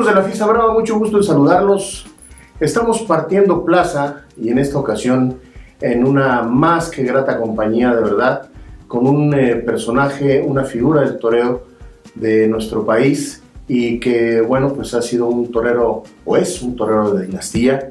Amigos 0.00 0.14
de 0.14 0.20
la 0.22 0.26
Fiesta 0.26 0.46
Brava, 0.46 0.72
mucho 0.72 0.98
gusto 0.98 1.18
en 1.18 1.22
saludarlos. 1.22 2.06
Estamos 2.58 3.02
partiendo 3.02 3.66
plaza 3.66 4.22
y 4.34 4.48
en 4.48 4.56
esta 4.56 4.78
ocasión 4.78 5.38
en 5.78 6.06
una 6.06 6.42
más 6.42 6.88
que 6.88 7.02
grata 7.02 7.36
compañía, 7.36 7.94
de 7.94 8.00
verdad, 8.00 8.48
con 8.88 9.06
un 9.06 9.34
eh, 9.34 9.56
personaje, 9.56 10.40
una 10.40 10.64
figura 10.64 11.02
del 11.02 11.18
toreo 11.18 11.64
de 12.14 12.48
nuestro 12.48 12.82
país 12.86 13.42
y 13.68 14.00
que, 14.00 14.40
bueno, 14.40 14.72
pues 14.72 14.94
ha 14.94 15.02
sido 15.02 15.26
un 15.26 15.52
torero, 15.52 16.04
o 16.24 16.36
es 16.38 16.62
un 16.62 16.76
torero 16.76 17.12
de 17.12 17.26
dinastía, 17.26 17.90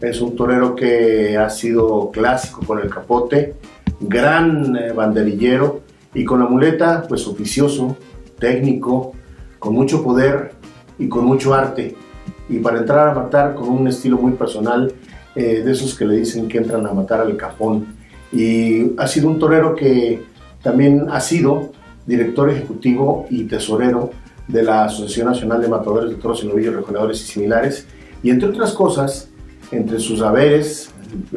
es 0.00 0.20
un 0.20 0.36
torero 0.36 0.76
que 0.76 1.36
ha 1.36 1.50
sido 1.50 2.12
clásico 2.12 2.60
con 2.64 2.78
el 2.78 2.88
capote, 2.88 3.56
gran 3.98 4.76
eh, 4.76 4.92
banderillero 4.92 5.80
y 6.14 6.24
con 6.24 6.38
la 6.38 6.46
muleta, 6.46 7.04
pues 7.08 7.26
oficioso, 7.26 7.96
técnico, 8.38 9.12
con 9.58 9.74
mucho 9.74 10.04
poder 10.04 10.57
y 10.98 11.08
con 11.08 11.24
mucho 11.24 11.54
arte. 11.54 11.94
Y 12.48 12.58
para 12.58 12.78
entrar 12.78 13.08
a 13.08 13.14
matar 13.14 13.54
con 13.54 13.68
un 13.68 13.88
estilo 13.88 14.16
muy 14.18 14.32
personal, 14.32 14.92
eh, 15.34 15.62
de 15.62 15.72
esos 15.72 15.94
que 15.94 16.04
le 16.04 16.16
dicen 16.16 16.48
que 16.48 16.58
entran 16.58 16.86
a 16.86 16.92
matar 16.92 17.20
al 17.20 17.36
capón. 17.36 17.86
Y 18.32 18.98
ha 18.98 19.06
sido 19.06 19.28
un 19.28 19.38
torero 19.38 19.74
que 19.74 20.22
también 20.62 21.06
ha 21.10 21.20
sido 21.20 21.70
director 22.06 22.50
ejecutivo 22.50 23.26
y 23.30 23.44
tesorero 23.44 24.10
de 24.48 24.62
la 24.62 24.84
Asociación 24.84 25.26
Nacional 25.26 25.60
de 25.60 25.68
Matadores 25.68 26.10
de 26.10 26.16
Toros 26.16 26.42
y 26.42 26.48
Novillos 26.48 26.74
Rejoneadores 26.74 27.20
y 27.20 27.24
similares. 27.24 27.86
Y 28.22 28.30
entre 28.30 28.48
otras 28.48 28.72
cosas, 28.72 29.28
entre 29.70 30.00
sus 30.00 30.22
haberes, 30.22 30.90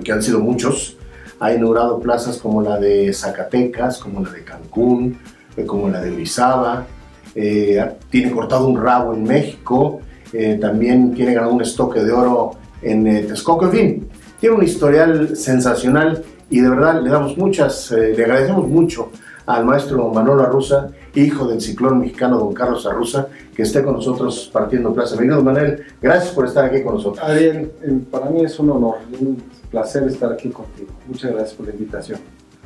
que 0.04 0.12
han 0.12 0.24
sido 0.24 0.40
muchos, 0.40 0.98
ha 1.40 1.54
inaugurado 1.54 2.00
plazas 2.00 2.38
como 2.38 2.62
la 2.62 2.80
de 2.80 3.12
Zacatecas, 3.14 4.00
como 4.00 4.22
la 4.22 4.32
de 4.32 4.44
Cancún, 4.44 5.18
eh, 5.58 5.66
como 5.66 5.90
la 5.90 6.02
de 6.02 6.12
Orizaba, 6.12 6.88
eh, 7.36 7.84
tiene 8.10 8.32
cortado 8.32 8.68
un 8.68 8.82
rabo 8.82 9.14
en 9.14 9.24
México, 9.24 10.02
eh, 10.34 10.58
también 10.60 11.14
tiene 11.14 11.34
ganado 11.34 11.54
un 11.54 11.62
estoque 11.62 12.02
de 12.02 12.12
oro 12.12 12.52
en 12.82 13.04
Texcoco, 13.28 13.66
en 13.66 13.72
fin, 13.72 14.10
tiene 14.40 14.56
un 14.56 14.64
historial 14.64 15.36
sensacional 15.36 16.24
y 16.50 16.60
de 16.60 16.70
verdad 16.70 17.02
le 17.02 17.10
damos 17.10 17.38
muchas, 17.38 17.92
le 17.92 18.24
agradecemos 18.24 18.68
mucho 18.68 19.12
al 19.46 19.66
maestro 19.66 20.10
Manolo 20.10 20.44
Arruza, 20.44 20.90
hijo 21.16 21.48
del 21.48 21.62
ciclón 21.62 22.00
mexicano 22.00 22.40
don 22.40 22.54
Carlos 22.54 22.86
Arruza, 22.86 23.28
que 23.56 23.64
esté 23.64 23.84
con 23.84 23.96
nosotros 23.96 24.50
partiendo 24.52 24.94
plaza. 24.94 25.16
Bienvenido 25.16 25.44
Manuel, 25.44 25.84
gracias 26.02 26.34
por 26.34 26.46
estar 26.46 26.66
aquí 26.66 26.82
con 26.84 26.96
nosotros. 26.96 27.24
Ariel, 27.24 27.72
para 28.10 28.30
mí 28.30 28.44
es 28.44 28.58
un 28.60 28.70
honor, 28.72 28.96
un 29.20 29.42
placer 29.70 30.04
estar 30.04 30.32
aquí 30.32 30.50
contigo. 30.50 30.90
Muchas 31.08 31.32
gracias 31.32 31.54
por 31.54 31.68
la 31.68 31.74
invitación. 31.74 32.20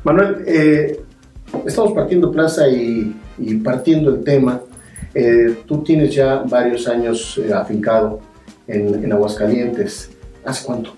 Manuel, 0.03 0.43
eh, 0.45 1.03
estamos 1.66 1.94
partiendo 1.94 2.32
plaza 2.32 2.68
y, 2.68 3.16
partiendo 3.64 4.14
el 4.16 4.24
tema. 4.24 4.62
Eh, 5.14 5.60
tú 5.66 5.84
tienes 5.84 6.14
ya 6.14 6.44
varios 6.48 6.88
años 6.88 7.38
eh, 7.38 7.54
afincado 7.54 8.20
en, 8.68 9.12
Aguascalientes. 9.12 10.12
¿Hace 10.44 10.66
cuánto? 10.66 10.94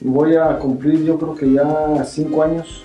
Voy 0.00 0.34
a 0.34 0.58
cumplir 0.58 1.04
yo 1.04 1.18
creo 1.18 1.34
que 1.34 1.52
ya 1.52 2.04
cinco 2.04 2.42
años. 2.42 2.84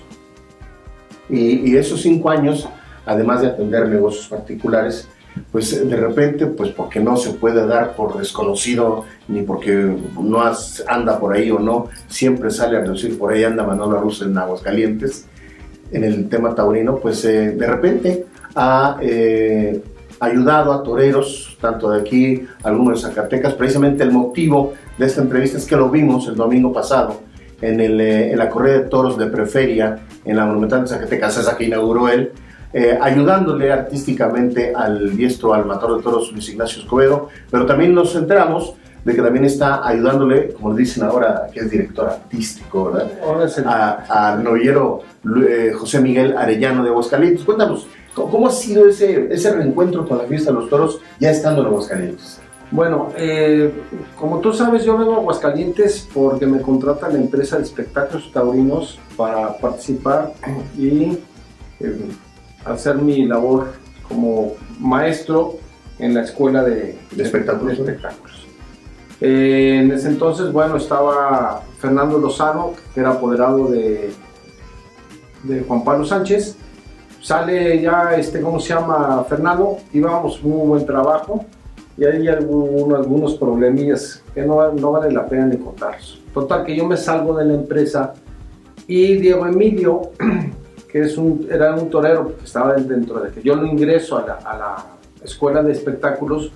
Y, 1.28 1.70
y 1.70 1.76
esos 1.76 2.00
cinco 2.00 2.30
años, 2.30 2.68
además 3.04 3.42
de 3.42 3.48
atender 3.48 3.88
negocios 3.88 4.28
particulares, 4.28 5.08
pues 5.52 5.88
de 5.88 5.96
repente, 5.96 6.46
pues 6.46 6.70
porque 6.70 7.00
no 7.00 7.16
se 7.16 7.30
puede 7.30 7.66
dar 7.66 7.94
por 7.94 8.18
desconocido, 8.18 9.04
ni 9.28 9.42
porque 9.42 9.96
no 10.20 10.42
anda 10.86 11.18
por 11.18 11.34
ahí 11.34 11.50
o 11.50 11.58
no, 11.58 11.88
siempre 12.08 12.50
sale 12.50 12.76
a 12.76 12.80
reducir 12.80 13.18
por 13.18 13.32
ahí 13.32 13.44
anda 13.44 13.64
Manolo 13.64 14.00
Russo 14.00 14.24
en 14.24 14.36
Aguascalientes, 14.36 15.26
en 15.92 16.04
el 16.04 16.28
tema 16.28 16.54
taurino, 16.54 16.96
pues 16.96 17.24
eh, 17.24 17.50
de 17.50 17.66
repente 17.66 18.26
ha 18.54 18.98
eh, 19.00 19.80
ayudado 20.20 20.72
a 20.72 20.82
toreros, 20.82 21.56
tanto 21.60 21.90
de 21.90 22.00
aquí, 22.00 22.46
algunos 22.62 23.02
de 23.02 23.08
Zacatecas, 23.08 23.54
precisamente 23.54 24.02
el 24.02 24.10
motivo 24.10 24.74
de 24.96 25.06
esta 25.06 25.22
entrevista 25.22 25.58
es 25.58 25.66
que 25.66 25.76
lo 25.76 25.88
vimos 25.88 26.26
el 26.28 26.36
domingo 26.36 26.72
pasado 26.72 27.20
en, 27.60 27.80
el, 27.80 28.00
eh, 28.00 28.32
en 28.32 28.38
la 28.38 28.48
corrida 28.48 28.74
de 28.74 28.84
toros 28.84 29.18
de 29.18 29.26
Preferia, 29.26 30.00
en 30.24 30.36
la 30.36 30.44
Monumental 30.44 30.82
de 30.82 30.88
Zacatecas, 30.88 31.38
esa 31.38 31.56
que 31.56 31.64
inauguró 31.64 32.08
él, 32.08 32.32
eh, 32.72 32.98
ayudándole 33.00 33.72
artísticamente 33.72 34.72
al 34.74 35.16
diestro, 35.16 35.54
al 35.54 35.64
matador 35.64 35.98
de 35.98 36.02
toros 36.02 36.32
Luis 36.32 36.48
Ignacio 36.50 36.82
Escobedo, 36.82 37.28
pero 37.50 37.64
también 37.64 37.94
nos 37.94 38.12
centramos 38.12 38.74
de 39.04 39.14
que 39.14 39.22
también 39.22 39.44
está 39.44 39.86
ayudándole, 39.86 40.52
como 40.52 40.72
le 40.72 40.80
dicen 40.80 41.04
ahora, 41.04 41.46
que 41.52 41.60
es 41.60 41.70
director 41.70 42.08
artístico, 42.08 42.92
¿verdad? 42.92 44.04
Al 44.08 44.42
novillero 44.42 45.00
eh, 45.48 45.72
José 45.74 46.00
Miguel 46.00 46.36
Arellano 46.36 46.82
de 46.82 46.90
Aguascalientes. 46.90 47.44
Cuéntanos, 47.44 47.86
¿cómo 48.14 48.48
ha 48.48 48.50
sido 48.50 48.86
ese, 48.88 49.32
ese 49.32 49.54
reencuentro 49.54 50.06
con 50.06 50.18
la 50.18 50.24
fiesta 50.24 50.50
de 50.50 50.60
los 50.60 50.68
toros 50.68 51.00
ya 51.20 51.30
estando 51.30 51.62
en 51.62 51.68
Aguascalientes? 51.68 52.40
Bueno, 52.70 53.08
eh, 53.16 53.72
como 54.18 54.40
tú 54.40 54.52
sabes, 54.52 54.84
yo 54.84 54.98
vengo 54.98 55.14
a 55.14 55.16
Aguascalientes 55.18 56.06
porque 56.12 56.46
me 56.46 56.60
contrata 56.60 57.08
la 57.08 57.16
empresa 57.16 57.56
de 57.56 57.62
espectáculos 57.62 58.30
taurinos 58.30 58.98
para 59.16 59.56
participar 59.56 60.34
y 60.76 61.18
hacer 62.64 62.96
mi 62.96 63.24
labor 63.24 63.68
como 64.06 64.52
maestro 64.78 65.56
en 65.98 66.14
la 66.14 66.22
escuela 66.22 66.62
de, 66.62 66.98
espectáculos. 67.16 67.78
Eh, 69.20 69.80
en 69.82 69.90
ese 69.90 70.08
entonces, 70.08 70.52
bueno, 70.52 70.76
estaba 70.76 71.62
Fernando 71.78 72.18
Lozano, 72.18 72.72
que 72.94 73.00
era 73.00 73.10
apoderado 73.10 73.68
de, 73.68 74.12
de 75.42 75.60
Juan 75.62 75.84
Pablo 75.84 76.04
Sánchez. 76.04 76.56
Sale 77.20 77.80
ya, 77.82 78.14
este, 78.16 78.40
¿cómo 78.40 78.60
se 78.60 78.74
llama? 78.74 79.24
Fernando, 79.28 79.78
íbamos 79.92 80.42
muy 80.42 80.66
buen 80.68 80.86
trabajo 80.86 81.44
y 81.96 82.04
hay 82.04 82.28
algunos, 82.28 82.98
algunos 82.98 83.34
problemillas 83.34 84.22
que 84.32 84.42
no, 84.42 84.72
no 84.72 84.92
vale 84.92 85.12
la 85.12 85.26
pena 85.26 85.46
ni 85.46 85.56
contarlos. 85.56 86.22
Total, 86.32 86.64
que 86.64 86.76
yo 86.76 86.86
me 86.86 86.96
salgo 86.96 87.36
de 87.36 87.44
la 87.44 87.54
empresa 87.54 88.14
y 88.86 89.16
Diego 89.16 89.46
Emilio 89.46 90.12
que 90.88 91.00
es 91.00 91.18
un, 91.18 91.46
era 91.50 91.74
un 91.74 91.90
torero 91.90 92.34
estaba 92.42 92.74
dentro 92.74 93.20
de 93.20 93.30
que 93.30 93.42
yo 93.42 93.54
lo 93.54 93.66
ingreso 93.66 94.16
a 94.16 94.22
la, 94.26 94.84
escuela 95.22 95.64
de 95.64 95.72
espectáculos, 95.72 96.52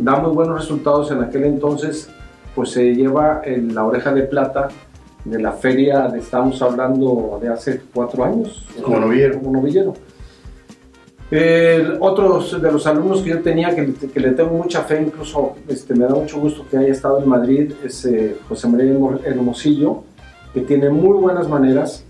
da 0.00 0.16
muy 0.16 0.32
buenos 0.32 0.60
resultados 0.60 1.10
en 1.10 1.22
aquel 1.22 1.44
entonces, 1.44 2.08
pues 2.54 2.70
se 2.70 2.94
lleva 2.94 3.42
en 3.44 3.74
la 3.74 3.84
oreja 3.84 4.12
de 4.12 4.22
plata 4.22 4.68
de 5.24 5.40
la 5.40 5.52
feria, 5.52 6.08
de, 6.08 6.18
estamos 6.20 6.60
hablando 6.62 7.38
de 7.40 7.48
hace 7.48 7.82
cuatro 7.92 8.24
años. 8.24 8.66
Como 8.82 9.00
novillero. 9.00 9.38
Como 9.38 9.52
novillero. 9.52 9.94
otros 12.00 12.60
de 12.60 12.72
los 12.72 12.86
alumnos 12.86 13.22
que 13.22 13.30
yo 13.30 13.40
tenía, 13.40 13.74
que, 13.74 13.92
que, 13.92 14.20
le 14.20 14.30
tengo 14.30 14.50
mucha 14.50 14.82
fe, 14.82 15.02
incluso 15.02 15.54
este, 15.68 15.94
me 15.94 16.06
da 16.06 16.14
mucho 16.14 16.40
gusto 16.40 16.66
que 16.68 16.78
haya 16.78 16.92
estado 16.92 17.20
en 17.22 17.28
Madrid, 17.28 17.72
es 17.84 18.04
eh, 18.06 18.36
José 18.48 18.68
María 18.68 18.92
Hermosillo, 19.24 20.02
que 20.54 20.62
tiene 20.62 20.88
muy 20.88 21.18
buenas 21.18 21.48
maneras, 21.48 22.04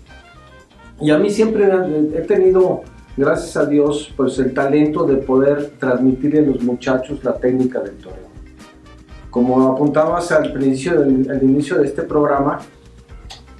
y 1.01 1.09
a 1.09 1.17
mí 1.17 1.29
siempre 1.29 1.69
he 2.15 2.21
tenido, 2.21 2.83
gracias 3.17 3.57
a 3.57 3.65
Dios, 3.65 4.13
pues 4.15 4.39
el 4.39 4.53
talento 4.53 5.05
de 5.05 5.17
poder 5.17 5.71
transmitirle 5.79 6.39
a 6.39 6.43
los 6.43 6.61
muchachos 6.63 7.23
la 7.23 7.35
técnica 7.35 7.79
del 7.79 7.95
toreo. 7.97 8.31
Como 9.29 9.71
apuntabas 9.71 10.31
al 10.31 10.51
principio, 10.51 11.01
al 11.01 11.43
inicio 11.43 11.77
de 11.77 11.85
este 11.85 12.03
programa, 12.03 12.59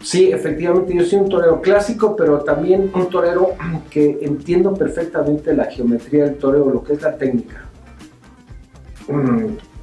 sí, 0.01 0.31
efectivamente 0.31 0.93
yo 0.93 1.03
soy 1.03 1.19
un 1.19 1.29
torero 1.29 1.61
clásico, 1.61 2.15
pero 2.15 2.39
también 2.39 2.91
un 2.93 3.09
torero 3.09 3.51
que 3.89 4.19
entiendo 4.21 4.73
perfectamente 4.73 5.53
la 5.53 5.65
geometría 5.65 6.25
del 6.25 6.35
toreo, 6.35 6.69
lo 6.69 6.83
que 6.83 6.93
es 6.93 7.01
la 7.01 7.17
técnica. 7.17 7.65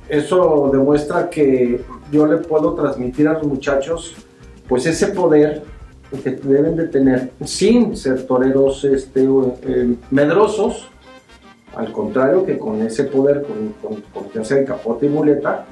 Eso 0.09 0.71
demuestra 0.73 1.29
que 1.29 1.85
yo 2.11 2.27
le 2.27 2.39
puedo 2.39 2.75
transmitir 2.75 3.29
a 3.29 3.35
los 3.35 3.45
muchachos 3.45 4.15
pues 4.69 4.85
ese 4.87 5.09
poder 5.09 5.63
que 6.17 6.31
deben 6.31 6.77
de 6.77 6.89
tener 6.89 7.31
sin 7.45 7.97
ser 7.97 8.27
toreros 8.27 8.85
este, 8.85 9.25
eh, 9.25 9.95
medrosos, 10.11 10.89
al 11.77 11.93
contrario 11.93 12.47
que 12.47 12.59
con 12.59 12.81
ese 12.83 13.05
poder, 13.05 13.43
con, 13.43 14.03
con, 14.13 14.33
ya 14.33 14.43
sea 14.43 14.65
capote 14.65 15.07
y 15.07 15.09
muleta, 15.11 15.67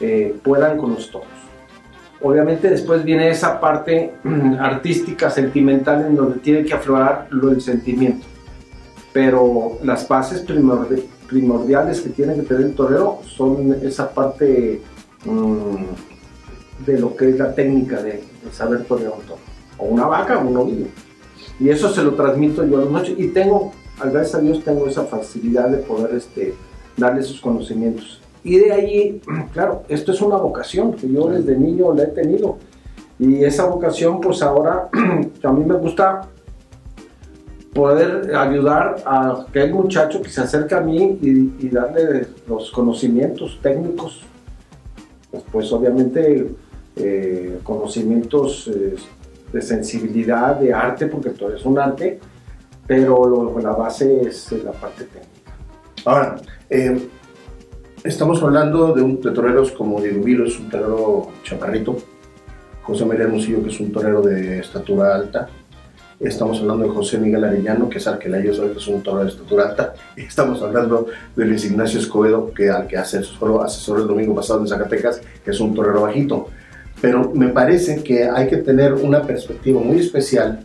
eh, 0.00 0.36
puedan 0.42 0.76
con 0.76 0.94
los 0.94 1.10
toros. 1.10 1.28
Obviamente 2.20 2.68
después 2.68 3.04
viene 3.04 3.30
esa 3.30 3.60
parte 3.60 4.12
artística, 4.60 5.30
sentimental, 5.30 6.04
en 6.06 6.16
donde 6.16 6.38
tiene 6.40 6.64
que 6.64 6.74
aflorar 6.74 7.28
lo 7.30 7.48
del 7.48 7.60
sentimiento. 7.60 8.26
Pero 9.12 9.78
las 9.82 10.06
bases 10.06 10.44
primordiales 11.28 12.00
que 12.02 12.10
tiene 12.10 12.34
que 12.34 12.42
tener 12.42 12.66
el 12.66 12.74
torero 12.74 13.20
son 13.24 13.74
esa 13.82 14.10
parte 14.10 14.82
mm, 15.24 16.84
de 16.84 17.00
lo 17.00 17.16
que 17.16 17.30
es 17.30 17.38
la 17.38 17.54
técnica 17.54 18.02
de, 18.02 18.22
saber 18.52 18.84
torear 18.84 19.12
un 19.12 19.22
toro 19.22 19.57
o 19.78 19.86
una 19.86 20.06
vaca 20.06 20.38
un 20.38 20.56
ovillo. 20.56 20.86
Y 21.60 21.70
eso 21.70 21.88
se 21.88 22.02
lo 22.02 22.14
transmito 22.14 22.64
yo 22.64 22.76
a 22.76 22.80
los 22.80 22.90
noches 22.90 23.14
y 23.18 23.28
tengo, 23.28 23.72
gracias 23.98 24.36
a 24.36 24.40
Dios, 24.40 24.62
tengo 24.62 24.86
esa 24.86 25.04
facilidad 25.04 25.68
de 25.68 25.78
poder 25.78 26.14
este, 26.14 26.54
darle 26.96 27.20
esos 27.20 27.40
conocimientos. 27.40 28.20
Y 28.44 28.58
de 28.58 28.72
ahí, 28.72 29.20
claro, 29.52 29.82
esto 29.88 30.12
es 30.12 30.20
una 30.20 30.36
vocación 30.36 30.94
que 30.94 31.10
yo 31.10 31.28
desde 31.28 31.56
niño 31.56 31.92
la 31.94 32.04
he 32.04 32.08
tenido. 32.08 32.58
Y 33.18 33.42
esa 33.42 33.66
vocación, 33.66 34.20
pues 34.20 34.42
ahora, 34.42 34.88
a 35.42 35.52
mí 35.52 35.64
me 35.64 35.74
gusta 35.74 36.28
poder 37.74 38.34
ayudar 38.34 38.96
a 39.04 39.44
aquel 39.48 39.72
muchacho 39.72 40.22
que 40.22 40.30
se 40.30 40.40
acerca 40.40 40.78
a 40.78 40.80
mí 40.80 41.18
y, 41.20 41.68
darle 41.68 42.26
los 42.48 42.70
conocimientos 42.70 43.58
técnicos, 43.62 44.22
pues, 45.52 45.72
obviamente 45.72 46.50
eh, 46.96 47.58
conocimientos 47.62 48.68
eh, 48.74 48.96
de 49.52 49.62
sensibilidad, 49.62 50.56
de 50.56 50.72
arte, 50.72 51.06
porque 51.06 51.30
todo 51.30 51.54
es 51.54 51.64
un 51.64 51.78
arte, 51.78 52.18
pero 52.86 53.58
la 53.60 53.72
base 53.72 54.22
es 54.22 54.52
la 54.64 54.72
parte 54.72 55.04
técnica. 55.04 55.52
Ahora, 56.04 56.36
eh, 56.70 57.08
estamos 58.04 58.42
hablando 58.42 58.94
de, 58.94 59.02
un, 59.02 59.20
de 59.20 59.30
toreros 59.30 59.72
como 59.72 60.00
Diego 60.00 60.22
Vilo, 60.22 60.46
es 60.46 60.58
un 60.58 60.68
torero 60.68 61.28
chaparrito, 61.42 61.96
José 62.82 63.04
María 63.04 63.24
Hermosillo, 63.24 63.62
que 63.62 63.68
es 63.68 63.80
un 63.80 63.92
torero 63.92 64.22
de 64.22 64.60
estatura 64.60 65.14
alta, 65.14 65.48
Estamos 66.20 66.58
hablando 66.58 66.82
de 66.82 66.90
José 66.90 67.16
Miguel 67.16 67.44
Arellano, 67.44 67.88
que 67.88 67.98
es 67.98 68.06
arquelayo, 68.08 68.72
que 68.72 68.78
es 68.78 68.88
un 68.88 69.04
torero 69.04 69.22
de 69.22 69.30
estatura 69.30 69.68
alta. 69.68 69.94
Estamos 70.16 70.60
hablando 70.62 71.06
de 71.36 71.44
Luis 71.44 71.64
Ignacio 71.64 72.00
Escobedo, 72.00 72.52
que 72.52 72.68
al 72.70 72.88
que 72.88 72.96
asesoró, 72.96 73.62
asesoró 73.62 74.02
el 74.02 74.08
domingo 74.08 74.34
pasado 74.34 74.60
en 74.60 74.66
Zacatecas, 74.66 75.20
que 75.44 75.52
es 75.52 75.60
un 75.60 75.74
torero 75.74 76.02
bajito. 76.02 76.48
Pero 77.00 77.32
me 77.34 77.48
parece 77.48 78.02
que 78.02 78.28
hay 78.28 78.48
que 78.48 78.58
tener 78.58 78.94
una 78.94 79.22
perspectiva 79.22 79.80
muy 79.80 79.98
especial 79.98 80.64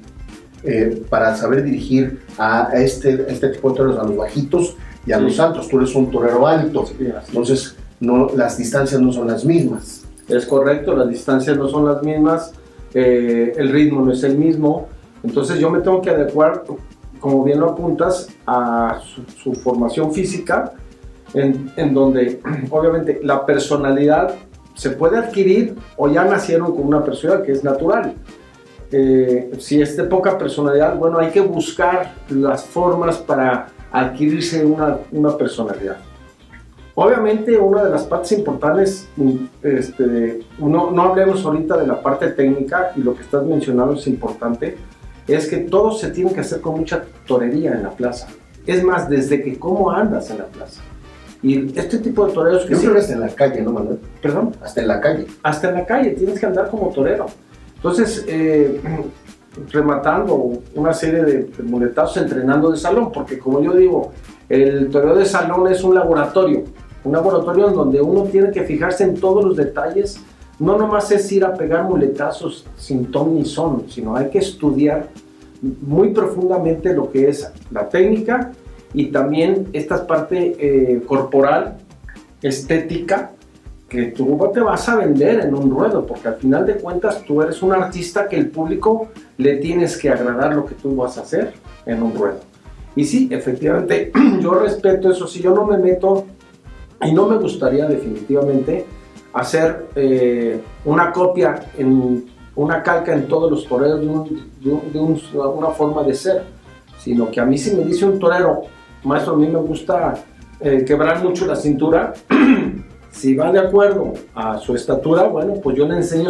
eh, 0.63 1.03
para 1.09 1.35
saber 1.35 1.63
dirigir 1.63 2.21
a 2.37 2.71
este, 2.73 3.25
este 3.27 3.49
tipo 3.49 3.69
de 3.69 3.75
toreros, 3.75 3.99
a 3.99 4.03
los 4.03 4.15
bajitos 4.15 4.75
y 5.05 5.11
a 5.11 5.19
los 5.19 5.39
altos. 5.39 5.67
Tú 5.67 5.77
eres 5.77 5.93
un 5.93 6.09
torero 6.09 6.47
alto, 6.47 6.85
entonces 7.27 7.75
no, 7.99 8.29
las 8.35 8.57
distancias 8.57 9.01
no 9.01 9.11
son 9.11 9.27
las 9.27 9.45
mismas. 9.45 10.05
Es 10.27 10.45
correcto, 10.45 10.95
las 10.95 11.09
distancias 11.09 11.57
no 11.57 11.67
son 11.67 11.85
las 11.85 12.01
mismas, 12.01 12.53
eh, 12.93 13.53
el 13.57 13.69
ritmo 13.69 14.05
no 14.05 14.13
es 14.13 14.23
el 14.23 14.37
mismo, 14.37 14.87
entonces 15.23 15.59
yo 15.59 15.69
me 15.69 15.79
tengo 15.81 16.01
que 16.01 16.11
adecuar, 16.11 16.63
como 17.19 17.43
bien 17.43 17.59
lo 17.59 17.71
apuntas, 17.71 18.29
a 18.47 19.01
su, 19.43 19.53
formación 19.53 20.13
física, 20.13 20.73
en, 21.33 21.71
en, 21.75 21.93
donde 21.93 22.39
obviamente 22.69 23.19
la 23.23 23.45
personalidad 23.45 24.35
se 24.73 24.91
puede 24.91 25.17
adquirir 25.17 25.75
o 25.97 26.09
ya 26.09 26.23
nacieron 26.25 26.75
con 26.75 26.85
una 26.85 27.03
personalidad 27.03 27.45
que 27.45 27.51
es 27.51 27.63
natural. 27.63 28.13
Eh, 28.91 29.51
si 29.59 29.81
es 29.81 29.97
de 29.97 30.03
poca 30.03 30.37
personalidad, 30.37 30.95
bueno, 30.97 31.17
hay 31.17 31.31
que 31.31 31.41
buscar 31.41 32.13
las 32.29 32.63
formas 32.65 33.17
para 33.17 33.67
adquirirse 33.91 34.63
una, 34.65 34.99
una 35.11 35.37
personalidad. 35.37 35.97
Obviamente, 36.95 37.57
una 37.57 37.83
de 37.83 37.89
las 37.89 38.03
partes 38.03 38.33
importantes, 38.33 39.07
este, 39.63 40.41
no, 40.59 40.91
no 40.91 41.01
hablemos 41.01 41.43
ahorita 41.43 41.77
de 41.77 41.87
la 41.87 41.99
parte 42.01 42.27
técnica 42.29 42.91
y 42.95 43.01
lo 43.01 43.15
que 43.15 43.23
estás 43.23 43.43
mencionando 43.43 43.93
es 43.93 44.05
importante, 44.05 44.77
es 45.27 45.47
que 45.47 45.57
todo 45.57 45.91
se 45.91 46.11
tiene 46.11 46.31
que 46.33 46.41
hacer 46.41 46.61
con 46.61 46.79
mucha 46.79 47.03
torería 47.25 47.71
en 47.71 47.83
la 47.83 47.89
plaza. 47.89 48.27
Es 48.67 48.83
más, 48.83 49.09
desde 49.09 49.41
que 49.41 49.57
cómo 49.57 49.89
andas 49.89 50.29
en 50.29 50.37
la 50.37 50.45
plaza. 50.45 50.81
Y 51.43 51.77
este 51.77 51.99
tipo 51.99 52.25
de 52.25 52.33
toreros 52.33 52.65
que... 52.65 52.73
Yo 52.75 52.95
hasta 52.97 53.13
en 53.13 53.19
la 53.19 53.29
calle, 53.29 53.61
¿no, 53.61 53.71
Manuel? 53.71 53.99
Perdón. 54.21 54.55
Hasta 54.61 54.81
en 54.81 54.87
la 54.87 55.01
calle. 55.01 55.27
Hasta 55.43 55.69
en 55.69 55.75
la 55.75 55.85
calle, 55.85 56.11
tienes 56.11 56.39
que 56.39 56.45
andar 56.45 56.69
como 56.69 56.89
torero. 56.89 57.25
Entonces, 57.75 58.23
eh, 58.27 58.79
rematando 59.71 60.53
una 60.73 60.93
serie 60.93 61.23
de 61.23 61.63
muletazos 61.63 62.17
entrenando 62.17 62.71
de 62.71 62.77
salón, 62.77 63.11
porque 63.11 63.37
como 63.37 63.61
yo 63.61 63.73
digo, 63.73 64.13
el 64.47 64.89
torero 64.89 65.15
de 65.15 65.25
salón 65.25 65.67
es 65.67 65.83
un 65.83 65.93
laboratorio, 65.93 66.63
un 67.03 67.11
laboratorio 67.11 67.67
en 67.67 67.75
donde 67.75 68.01
uno 68.01 68.23
tiene 68.23 68.49
que 68.49 68.63
fijarse 68.63 69.03
en 69.03 69.15
todos 69.15 69.43
los 69.43 69.57
detalles 69.57 70.19
no 70.59 70.77
nomás 70.77 71.11
es 71.11 71.31
ir 71.31 71.43
a 71.45 71.53
pegar 71.53 71.83
muletazos 71.83 72.65
sin 72.77 73.11
ton 73.11 73.35
ni 73.35 73.45
son, 73.45 73.85
sino 73.89 74.15
hay 74.15 74.29
que 74.29 74.37
estudiar 74.37 75.09
muy 75.61 76.13
profundamente 76.13 76.93
lo 76.93 77.11
que 77.11 77.29
es 77.29 77.51
la 77.71 77.89
técnica 77.89 78.51
y 78.93 79.07
también 79.07 79.69
esta 79.73 80.05
parte 80.05 80.55
eh, 80.59 81.01
corporal, 81.05 81.77
estética, 82.41 83.31
que 83.93 84.05
tú 84.05 84.39
te 84.51 84.59
vas 84.59 84.89
a 84.89 84.95
vender 84.95 85.41
en 85.41 85.53
un 85.53 85.69
ruedo, 85.69 86.05
porque 86.05 86.27
al 86.27 86.35
final 86.35 86.65
de 86.65 86.75
cuentas 86.77 87.23
tú 87.23 87.43
eres 87.43 87.61
un 87.61 87.73
artista 87.73 88.27
que 88.27 88.35
el 88.35 88.49
público 88.49 89.09
le 89.37 89.57
tienes 89.57 89.97
que 89.97 90.09
agradar 90.09 90.55
lo 90.55 90.65
que 90.65 90.73
tú 90.73 90.95
vas 90.95 91.17
a 91.19 91.21
hacer 91.21 91.53
en 91.85 92.01
un 92.01 92.15
ruedo. 92.15 92.39
Y 92.95 93.05
sí, 93.05 93.29
efectivamente, 93.31 94.11
yo 94.41 94.55
respeto 94.55 95.11
eso, 95.11 95.27
si 95.27 95.41
yo 95.41 95.53
no 95.53 95.65
me 95.65 95.77
meto 95.77 96.25
y 97.03 97.11
no 97.11 97.27
me 97.27 97.37
gustaría 97.37 97.85
definitivamente 97.85 98.85
hacer 99.33 99.87
eh, 99.95 100.59
una 100.85 101.11
copia, 101.11 101.63
en, 101.77 102.25
una 102.55 102.81
calca 102.81 103.13
en 103.13 103.27
todos 103.27 103.51
los 103.51 103.67
toreros 103.67 104.01
de, 104.01 104.99
una 104.99 105.69
forma 105.69 106.03
de 106.03 106.13
ser, 106.13 106.43
sino 106.99 107.29
que 107.29 107.39
a 107.39 107.45
mí 107.45 107.57
si 107.57 107.75
me 107.75 107.83
dice 107.83 108.05
un 108.05 108.19
torero, 108.19 108.61
maestro, 109.03 109.33
a 109.33 109.37
mí 109.37 109.47
me 109.47 109.59
gusta 109.59 110.13
eh, 110.59 110.83
quebrar 110.85 111.23
mucho 111.23 111.45
la 111.45 111.55
cintura, 111.55 112.13
si 113.11 113.35
va 113.35 113.51
de 113.51 113.59
acuerdo 113.59 114.13
a 114.33 114.57
su 114.57 114.75
estatura, 114.75 115.23
bueno, 115.23 115.55
pues 115.61 115.77
yo 115.77 115.87
le 115.87 115.95
enseño 115.95 116.29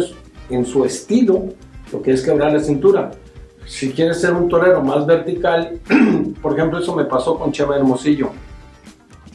en 0.50 0.64
su 0.66 0.84
estilo 0.84 1.46
lo 1.92 2.02
que 2.02 2.12
es 2.12 2.22
quebrar 2.22 2.52
la 2.52 2.60
cintura. 2.60 3.10
Si 3.66 3.92
quieres 3.92 4.20
ser 4.20 4.34
un 4.34 4.48
torero 4.48 4.82
más 4.82 5.06
vertical, 5.06 5.80
por 6.42 6.52
ejemplo, 6.52 6.78
eso 6.78 6.94
me 6.94 7.04
pasó 7.04 7.38
con 7.38 7.52
Chema 7.52 7.76
Hermosillo. 7.76 8.30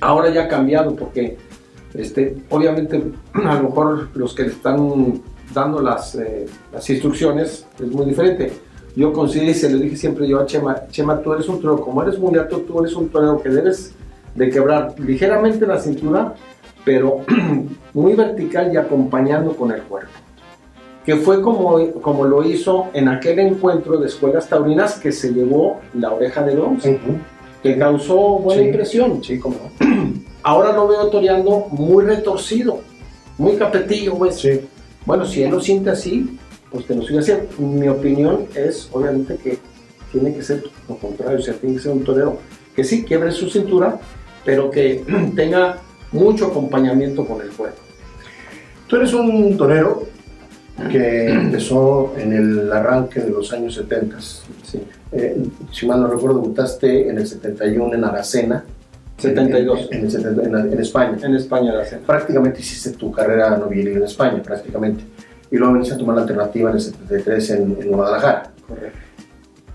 Ahora 0.01 0.29
ya 0.29 0.43
ha 0.43 0.47
cambiado 0.47 0.95
porque 0.95 1.37
este, 1.93 2.37
obviamente, 2.49 3.03
a 3.33 3.55
lo 3.55 3.69
mejor 3.69 4.09
los 4.15 4.33
que 4.33 4.43
le 4.43 4.49
están 4.49 5.21
dando 5.53 5.81
las, 5.81 6.15
eh, 6.15 6.45
las 6.71 6.89
instrucciones 6.89 7.65
es 7.79 7.87
muy 7.87 8.05
diferente. 8.05 8.51
Yo 8.99 9.13
considero 9.13 9.51
y 9.51 9.53
se 9.53 9.69
le 9.69 9.81
dije 9.81 9.95
siempre 9.95 10.27
yo 10.27 10.41
a 10.41 10.45
Chema, 10.45 10.85
Chema, 10.89 11.21
tú 11.21 11.31
eres 11.31 11.47
un 11.47 11.61
torero, 11.61 11.79
como 11.79 12.03
eres 12.03 12.19
muy 12.19 12.37
alto, 12.37 12.57
tú 12.67 12.81
eres 12.81 12.93
un 12.97 13.07
torero 13.07 13.41
que 13.41 13.47
debes 13.47 13.93
de 14.35 14.49
quebrar 14.49 14.93
ligeramente 14.99 15.65
la 15.65 15.79
cintura, 15.79 16.33
pero 16.83 17.21
muy 17.93 18.13
vertical 18.13 18.73
y 18.73 18.75
acompañando 18.75 19.55
con 19.55 19.71
el 19.71 19.83
cuerpo. 19.83 20.11
Que 21.05 21.15
fue 21.15 21.41
como, 21.41 21.79
como 22.01 22.25
lo 22.25 22.43
hizo 22.43 22.87
en 22.91 23.07
aquel 23.07 23.39
encuentro 23.39 23.97
de 23.97 24.07
escuelas 24.07 24.49
taurinas 24.49 24.99
que 24.99 25.13
se 25.13 25.31
llevó 25.31 25.79
la 25.93 26.11
oreja 26.11 26.43
de 26.43 26.55
bronce, 26.55 26.99
que 27.63 27.77
causó 27.77 28.17
buena 28.39 28.63
impresión. 28.63 29.23
Sí, 29.23 29.39
como 29.39 29.55
Ahora 30.43 30.73
lo 30.73 30.89
veo 30.89 31.07
toreando 31.07 31.67
muy 31.71 32.03
retorcido, 32.03 32.81
muy 33.37 33.55
capetillo, 33.55 34.17
pues. 34.17 34.45
Bueno, 35.05 35.23
si 35.23 35.41
él 35.41 35.51
lo 35.51 35.61
siente 35.61 35.89
así, 35.89 36.37
pues 36.71 36.85
que 36.85 36.95
lo 36.95 37.03
siga 37.03 37.19
haciendo. 37.19 37.45
Mi 37.59 37.87
opinión 37.87 38.45
es, 38.55 38.89
obviamente, 38.91 39.37
que 39.37 39.57
tiene 40.11 40.33
que 40.33 40.41
ser 40.41 40.63
lo 40.87 40.97
contrario, 40.97 41.39
o 41.39 41.41
sea, 41.41 41.53
tiene 41.55 41.75
que 41.75 41.81
ser 41.81 41.91
un 41.91 42.03
torero 42.03 42.39
que 42.75 42.83
sí 42.83 43.03
quiebre 43.03 43.31
su 43.31 43.49
cintura, 43.49 43.99
pero 44.45 44.71
que 44.71 45.03
tenga 45.35 45.77
mucho 46.11 46.47
acompañamiento 46.47 47.25
con 47.25 47.41
el 47.41 47.49
cuerpo. 47.49 47.79
Tú 48.87 48.95
eres 48.95 49.13
un 49.13 49.55
torero 49.55 50.07
que 50.91 51.29
empezó 51.29 52.13
en 52.17 52.33
el 52.33 52.71
arranque 52.71 53.19
de 53.19 53.29
los 53.29 53.51
años 53.53 53.75
70. 53.75 54.19
Sí. 54.21 54.81
Eh, 55.11 55.43
si 55.71 55.85
mal 55.85 56.01
no 56.01 56.07
recuerdo, 56.07 56.39
debutaste 56.39 57.09
en 57.09 57.17
el 57.17 57.27
71 57.27 57.93
en 57.95 58.03
Aracena 58.03 58.63
72. 59.17 59.89
En, 59.91 59.99
en, 59.99 60.79
España. 60.79 61.17
En 61.21 61.35
España, 61.35 61.73
la 61.73 61.83
Prácticamente 62.05 62.61
hiciste 62.61 62.91
tu 62.91 63.11
carrera 63.11 63.57
nobiliaria 63.57 63.97
en 63.97 64.03
España, 64.03 64.41
prácticamente. 64.41 65.03
Y 65.51 65.57
luego 65.57 65.73
viniste 65.73 65.95
a 65.95 65.97
tomar 65.97 66.15
la 66.15 66.21
alternativa 66.23 66.69
en 66.69 66.75
el 66.75 66.81
73 66.81 67.49
en, 67.51 67.77
en 67.81 67.91
Guadalajara. 67.91 68.51
Correcto. 68.67 68.99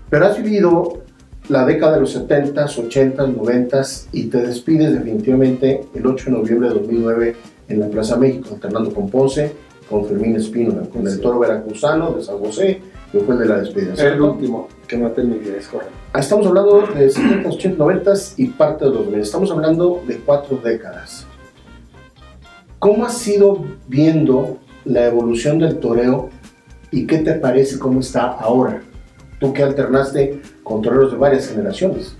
Pero 0.09 0.25
has 0.25 0.37
vivido 0.41 1.03
la 1.49 1.65
década 1.65 1.95
de 1.95 2.01
los 2.01 2.17
70s, 2.17 2.89
80s, 2.89 3.35
90s 3.35 4.07
y 4.11 4.27
te 4.27 4.39
despides 4.39 4.93
definitivamente 4.93 5.81
el 5.93 6.05
8 6.05 6.25
de 6.25 6.31
noviembre 6.31 6.69
de 6.69 6.75
2009 6.75 7.35
en 7.67 7.79
la 7.79 7.87
Plaza 7.87 8.15
México, 8.17 8.49
alternando 8.53 8.93
con 8.93 9.09
Ponce, 9.09 9.51
con 9.89 10.05
Fermín 10.05 10.35
Espínola, 10.35 10.87
con 10.87 11.07
el 11.07 11.19
toro 11.19 11.39
veracruzano 11.39 12.13
de 12.13 12.23
San 12.23 12.39
José, 12.39 12.81
que 13.11 13.19
fue 13.19 13.35
el 13.35 13.41
de 13.41 13.45
la 13.45 13.59
despedida. 13.59 13.93
El 13.93 14.21
último 14.21 14.67
que 14.87 14.97
maté 14.97 15.21
en 15.21 15.31
mi 15.31 15.37
vida, 15.39 15.57
es 15.57 15.67
correcto. 15.67 15.93
Ah, 16.13 16.19
estamos 16.19 16.47
hablando 16.47 16.87
de 16.87 17.09
70, 17.09 17.49
80, 17.49 17.77
90 17.77 18.13
y 18.37 18.47
parte 18.47 18.85
de 18.85 18.91
los 18.91 18.99
2000. 19.05 19.19
Estamos 19.19 19.51
hablando 19.51 20.01
de 20.07 20.17
cuatro 20.19 20.59
décadas. 20.63 21.25
¿Cómo 22.79 23.05
has 23.05 23.27
ido 23.27 23.65
viendo 23.87 24.57
la 24.85 25.05
evolución 25.07 25.59
del 25.59 25.77
toreo 25.79 26.29
y 26.91 27.05
qué 27.05 27.19
te 27.19 27.33
parece 27.33 27.77
cómo 27.77 27.99
está 27.99 28.33
ahora? 28.33 28.81
Tú 29.39 29.51
que 29.51 29.63
alternaste 29.63 30.41
con 30.63 30.81
toreros 30.81 31.11
de 31.11 31.17
varias 31.17 31.49
generaciones. 31.49 32.15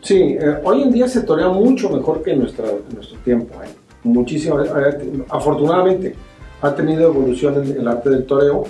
Sí, 0.00 0.36
eh, 0.40 0.58
hoy 0.64 0.82
en 0.82 0.92
día 0.92 1.08
se 1.08 1.22
torea 1.22 1.48
mucho 1.48 1.90
mejor 1.90 2.22
que 2.22 2.32
en, 2.32 2.40
nuestra, 2.40 2.66
nuestro 2.94 3.18
tiempo. 3.18 3.54
¿eh? 3.62 3.68
Muchísimo. 4.04 4.60
Eh, 4.62 5.24
afortunadamente 5.28 6.14
ha 6.62 6.74
tenido 6.74 7.08
evolución 7.08 7.62
en 7.62 7.80
el 7.80 7.88
arte 7.88 8.10
del 8.10 8.24
toreo 8.24 8.64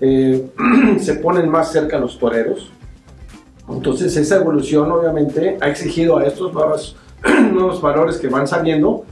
eh, 0.00 0.50
se 1.00 1.14
ponen 1.14 1.48
más 1.48 1.72
cerca 1.72 1.98
los 1.98 2.18
toreros. 2.18 2.70
Entonces 3.68 4.16
esa 4.16 4.36
evolución 4.36 4.90
obviamente 4.92 5.56
ha 5.60 5.68
exigido 5.68 6.18
a 6.18 6.26
estos 6.26 6.52
nuevos, 6.52 6.96
nuevos 7.52 7.80
valores 7.80 8.18
que 8.18 8.28
van 8.28 8.46
saliendo 8.46 9.04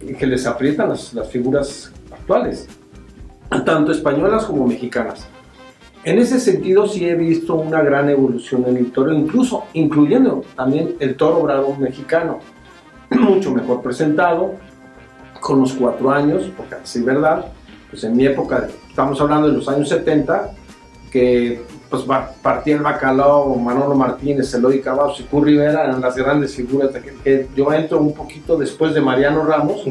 y 0.00 0.14
que 0.14 0.26
les 0.26 0.46
aprietan 0.46 0.88
las, 0.88 1.12
las 1.12 1.28
figuras 1.28 1.92
actuales, 2.10 2.68
tanto 3.50 3.92
españolas 3.92 4.44
como 4.44 4.66
mexicanas. 4.66 5.26
en 6.04 6.18
ese 6.18 6.40
sentido 6.40 6.86
sí 6.86 7.06
he 7.06 7.14
visto 7.14 7.54
una 7.54 7.82
gran 7.82 8.08
evolución 8.08 8.64
en 8.66 8.78
el 8.78 8.90
toro, 8.90 9.12
incluso 9.12 9.64
incluyendo 9.74 10.42
también 10.56 10.96
el 10.98 11.14
toro 11.14 11.42
bravo 11.42 11.76
mexicano, 11.76 12.38
mucho 13.10 13.52
mejor 13.52 13.82
presentado, 13.82 14.54
con 15.40 15.60
los 15.60 15.72
cuatro 15.72 16.10
años, 16.10 16.50
porque 16.56 16.76
así 16.76 17.02
verdad, 17.02 17.46
pues 17.90 18.04
en 18.04 18.16
mi 18.16 18.26
época, 18.26 18.68
estamos 18.88 19.20
hablando 19.20 19.48
de 19.48 19.54
los 19.54 19.68
años 19.68 19.88
70, 19.88 20.52
que 21.10 21.62
pues 21.90 22.04
partía 22.40 22.76
el 22.76 22.82
bacalao, 22.82 23.56
Manolo 23.56 23.96
Martínez, 23.96 24.54
Eloy 24.54 24.80
Cavazos 24.80 25.20
y 25.20 25.24
Curry 25.24 25.52
Rivera 25.52 25.84
eran 25.84 26.00
las 26.00 26.14
grandes 26.14 26.54
figuras 26.54 26.92
de 26.92 27.02
que, 27.02 27.48
yo 27.56 27.72
entro 27.72 27.98
un 27.98 28.14
poquito 28.14 28.56
después 28.56 28.94
de 28.94 29.00
Mariano 29.00 29.44
Ramos 29.44 29.84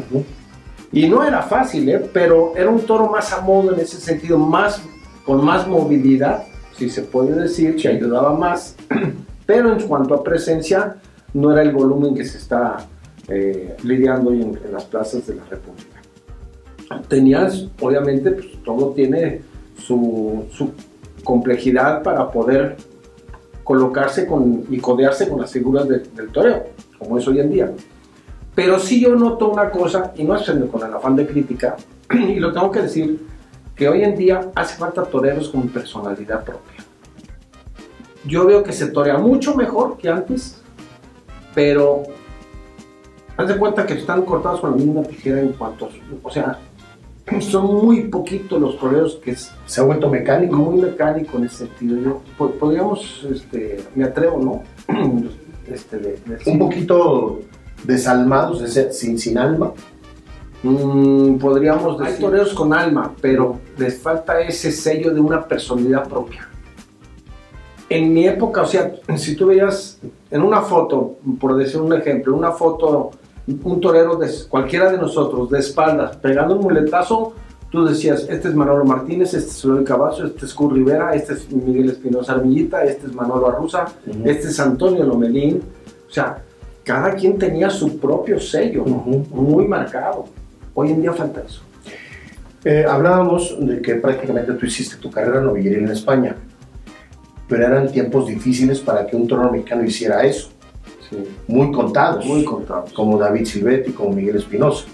y 0.91 1.07
no 1.07 1.23
era 1.23 1.41
fácil, 1.43 1.87
¿eh? 1.89 2.09
pero 2.11 2.53
era 2.55 2.69
un 2.69 2.81
toro 2.81 3.09
más 3.09 3.31
a 3.33 3.41
modo 3.41 3.73
en 3.73 3.79
ese 3.79 3.97
sentido, 3.97 4.37
más, 4.37 4.81
con 5.25 5.43
más 5.43 5.67
movilidad, 5.67 6.43
si 6.75 6.89
se 6.89 7.03
puede 7.03 7.39
decir, 7.39 7.75
que 7.75 7.87
ayudaba 7.87 8.33
más, 8.33 8.75
pero 9.45 9.73
en 9.73 9.87
cuanto 9.87 10.15
a 10.15 10.23
presencia 10.23 10.95
no 11.33 11.51
era 11.51 11.61
el 11.61 11.71
volumen 11.71 12.15
que 12.15 12.25
se 12.25 12.39
está 12.39 12.87
eh, 13.27 13.75
lidiando 13.83 14.31
hoy 14.31 14.41
en, 14.41 14.59
las 14.71 14.85
plazas 14.85 15.27
de 15.27 15.35
la 15.35 15.45
República. 15.45 16.01
Tenías, 17.07 17.67
obviamente, 17.79 18.31
pues, 18.31 18.47
todo 18.63 18.91
tiene 18.93 19.41
su, 19.77 20.45
su 20.51 20.71
complejidad 21.23 22.01
para 22.01 22.31
poder 22.31 22.77
colocarse 23.63 24.25
con, 24.25 24.65
y 24.71 24.79
codearse 24.79 25.29
con 25.29 25.39
las 25.39 25.51
figuras 25.51 25.87
del 25.87 26.29
toreo, 26.31 26.65
como 26.97 27.19
es 27.19 27.27
hoy 27.27 27.39
en 27.39 27.51
día. 27.51 27.71
Pero 28.59 28.77
sí 28.77 28.99
yo 28.99 29.15
noto 29.15 29.47
una 29.47 29.71
cosa, 29.71 30.11
y 30.17 30.25
no 30.25 30.35
es 30.35 30.51
con 30.69 30.85
el 30.85 30.93
afán 30.93 31.15
de 31.15 31.25
crítica, 31.25 31.77
y 32.11 32.41
lo 32.41 32.51
tengo 32.51 32.69
que 32.69 32.81
decir, 32.81 33.25
que 33.73 33.87
hoy 33.87 34.03
en 34.03 34.17
día 34.17 34.51
hace 34.53 34.75
falta 34.75 35.05
toreros 35.05 35.47
con 35.47 35.69
personalidad 35.69 36.43
propia. 36.43 36.83
Yo 38.25 38.45
veo 38.45 38.61
que 38.61 38.73
se 38.73 38.87
torea 38.87 39.17
mucho 39.17 39.55
mejor 39.55 39.95
que 39.97 40.09
antes, 40.09 40.61
pero 41.55 42.03
haz 43.37 43.47
de 43.47 43.57
cuenta 43.57 43.85
que 43.85 43.93
están 43.93 44.23
cortados 44.23 44.59
con 44.59 44.71
la 44.71 44.75
misma 44.75 45.03
tijera 45.03 45.39
en 45.39 45.53
cuanto, 45.53 45.87
o 46.21 46.29
sea, 46.29 46.59
son 47.39 47.65
muy 47.65 48.09
poquitos 48.09 48.59
los 48.59 48.77
toreros 48.77 49.21
que 49.23 49.37
se 49.37 49.79
ha 49.79 49.85
vuelto 49.85 50.09
mecánico. 50.09 50.57
Muy 50.57 50.81
mecánico 50.81 51.37
en 51.37 51.45
ese 51.45 51.65
sentido. 51.65 52.21
podríamos, 52.37 53.25
este, 53.33 53.85
me 53.95 54.03
atrevo, 54.03 54.37
¿no? 54.37 54.63
Este, 55.69 56.19
Un 56.47 56.57
poquito 56.57 57.41
desalmados, 57.83 58.63
sin, 58.91 59.17
sin 59.17 59.37
alma. 59.37 59.73
Mm, 60.63 61.37
podríamos 61.37 61.99
decir. 61.99 62.15
Hay 62.15 62.21
toreros 62.21 62.53
con 62.53 62.73
alma, 62.73 63.13
pero 63.21 63.59
les 63.77 63.97
falta 63.99 64.41
ese 64.41 64.71
sello 64.71 65.13
de 65.13 65.19
una 65.19 65.47
personalidad 65.47 66.07
propia. 66.07 66.47
En 67.89 68.13
mi 68.13 68.27
época, 68.27 68.61
o 68.61 68.65
sea, 68.67 68.93
si 69.17 69.35
tú 69.35 69.47
veías 69.47 69.99
en 70.29 70.41
una 70.41 70.61
foto, 70.61 71.15
por 71.39 71.55
decir 71.55 71.81
un 71.81 71.93
ejemplo, 71.93 72.35
una 72.35 72.51
foto 72.51 73.11
un 73.63 73.81
torero 73.81 74.15
de 74.15 74.29
cualquiera 74.47 74.91
de 74.91 74.97
nosotros 74.97 75.49
de 75.49 75.59
espaldas 75.59 76.17
pegando 76.17 76.55
un 76.55 76.61
muletazo, 76.61 77.33
tú 77.71 77.85
decías, 77.85 78.27
este 78.29 78.49
es 78.49 78.55
Manolo 78.55 78.85
Martínez, 78.85 79.33
este 79.33 79.49
es 79.49 79.63
Eloy 79.63 79.83
Cavazo, 79.83 80.25
este 80.25 80.45
es 80.45 80.53
Cur 80.53 80.73
Rivera, 80.73 81.13
este 81.15 81.33
es 81.33 81.51
Miguel 81.51 81.89
Espinosa 81.89 82.33
Armillita, 82.33 82.83
este 82.83 83.07
es 83.07 83.13
Manolo 83.13 83.47
Arruza, 83.47 83.85
este 84.23 84.47
es 84.47 84.59
Antonio 84.59 85.03
Lomelín. 85.03 85.61
O 86.07 86.11
sea, 86.11 86.43
cada 86.89 87.13
quien 87.13 87.37
tenía 87.37 87.69
su 87.69 87.99
propio 87.99 88.39
sello, 88.39 88.83
muy 88.83 89.67
marcado. 89.67 90.25
Hoy 90.73 90.89
en 90.89 91.03
día 91.03 91.13
falta 91.13 91.43
eso. 91.45 91.61
Eh, 92.65 92.83
hablábamos 92.83 93.55
de 93.59 93.79
que 93.79 93.93
prácticamente 93.93 94.53
tú 94.53 94.65
hiciste 94.65 94.95
tu 94.95 95.11
carrera 95.11 95.39
novilleril 95.39 95.83
en 95.83 95.91
España, 95.91 96.35
pero 97.47 97.63
eran 97.63 97.91
tiempos 97.91 98.25
difíciles 98.25 98.79
para 98.79 99.05
que 99.05 99.15
un 99.15 99.27
torero 99.27 99.51
mexicano 99.51 99.83
hiciera 99.83 100.23
eso. 100.23 100.49
Muy 101.47 101.71
contados, 101.71 102.25
muy 102.25 102.43
contados, 102.43 102.91
como 102.91 103.19
David 103.19 103.45
Silvetti, 103.45 103.91
como 103.91 104.11
Miguel 104.11 104.37
Espinosa, 104.37 104.85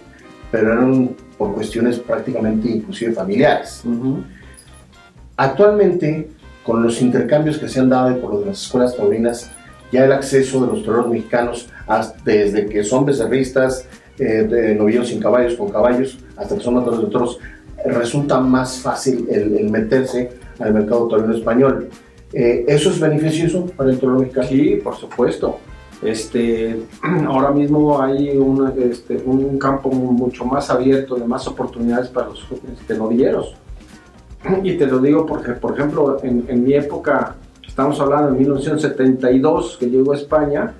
pero 0.51 0.73
eran 0.73 1.15
por 1.37 1.53
cuestiones 1.53 1.97
prácticamente 1.97 2.71
inclusive 2.71 3.13
familiares. 3.13 3.85
Actualmente, 5.37 6.29
con 6.65 6.83
los 6.83 7.01
intercambios 7.01 7.57
que 7.57 7.69
se 7.69 7.79
han 7.79 7.87
dado 7.87 8.19
por 8.19 8.45
las 8.45 8.63
escuelas 8.63 8.97
taurinas, 8.97 9.49
ya 9.95 10.05
el 10.05 10.11
acceso 10.11 10.65
de 10.65 10.71
los 10.71 10.83
toreros 10.83 11.09
mexicanos, 11.09 11.67
desde 12.23 12.67
que 12.67 12.83
son 12.83 13.05
becerristas, 13.05 13.87
eh, 14.17 14.47
de 14.49 14.75
novillos 14.75 15.07
sin 15.07 15.19
caballos, 15.19 15.55
con 15.55 15.69
caballos, 15.69 16.17
hasta 16.37 16.55
que 16.55 16.61
son 16.61 16.75
matadores 16.75 17.05
de 17.05 17.11
toros, 17.11 17.39
resulta 17.85 18.39
más 18.39 18.79
fácil 18.79 19.27
el, 19.29 19.69
meterse 19.69 20.31
al 20.59 20.73
mercado 20.73 21.07
taurino 21.07 21.35
español. 21.35 21.89
Eh, 22.33 22.65
¿Eso 22.67 22.89
es 22.89 22.99
beneficioso 22.99 23.65
para 23.75 23.91
el 23.91 23.99
torero 23.99 24.19
mexicano? 24.19 24.47
Sí, 24.47 24.79
por 24.83 24.95
supuesto. 24.95 25.59
Este, 26.01 26.81
ahora 27.27 27.51
mismo 27.51 28.01
hay 28.01 28.39
este, 28.79 29.17
un 29.25 29.57
campo 29.57 29.89
mucho 29.91 30.45
más 30.45 30.69
abierto, 30.69 31.15
de 31.15 31.25
más 31.25 31.47
oportunidades 31.47 32.09
para 32.09 32.27
los 32.27 32.45
este, 32.73 32.97
novilleros. 32.97 33.55
Y 34.63 34.77
te 34.77 34.85
lo 34.85 34.99
digo 34.99 35.25
porque, 35.25 35.53
por 35.53 35.73
ejemplo, 35.73 36.19
en, 36.23 36.63
mi 36.63 36.73
época, 36.73 37.35
estamos 37.75 37.99
hablando 37.99 38.31
de 38.31 38.39
1972, 38.39 39.75
que 39.77 39.89
llegó 39.89 40.13
a 40.13 40.15
España, 40.15 40.73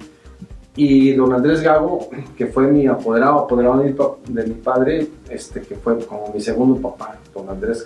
y 0.77 1.11
don 1.11 1.33
Andrés 1.33 1.61
Gago, 1.61 2.07
que 2.37 2.47
fue 2.47 2.67
mi 2.67 2.87
apoderado, 2.87 3.39
apoderado 3.39 3.83
de 4.29 4.43
mi, 4.47 4.53
padre, 4.53 5.09
este, 5.29 5.59
que 5.59 5.75
fue 5.75 5.99
como 6.05 6.31
mi 6.33 6.39
segundo 6.39 6.79
papá, 6.79 7.17
don 7.33 7.49
Andrés, 7.49 7.85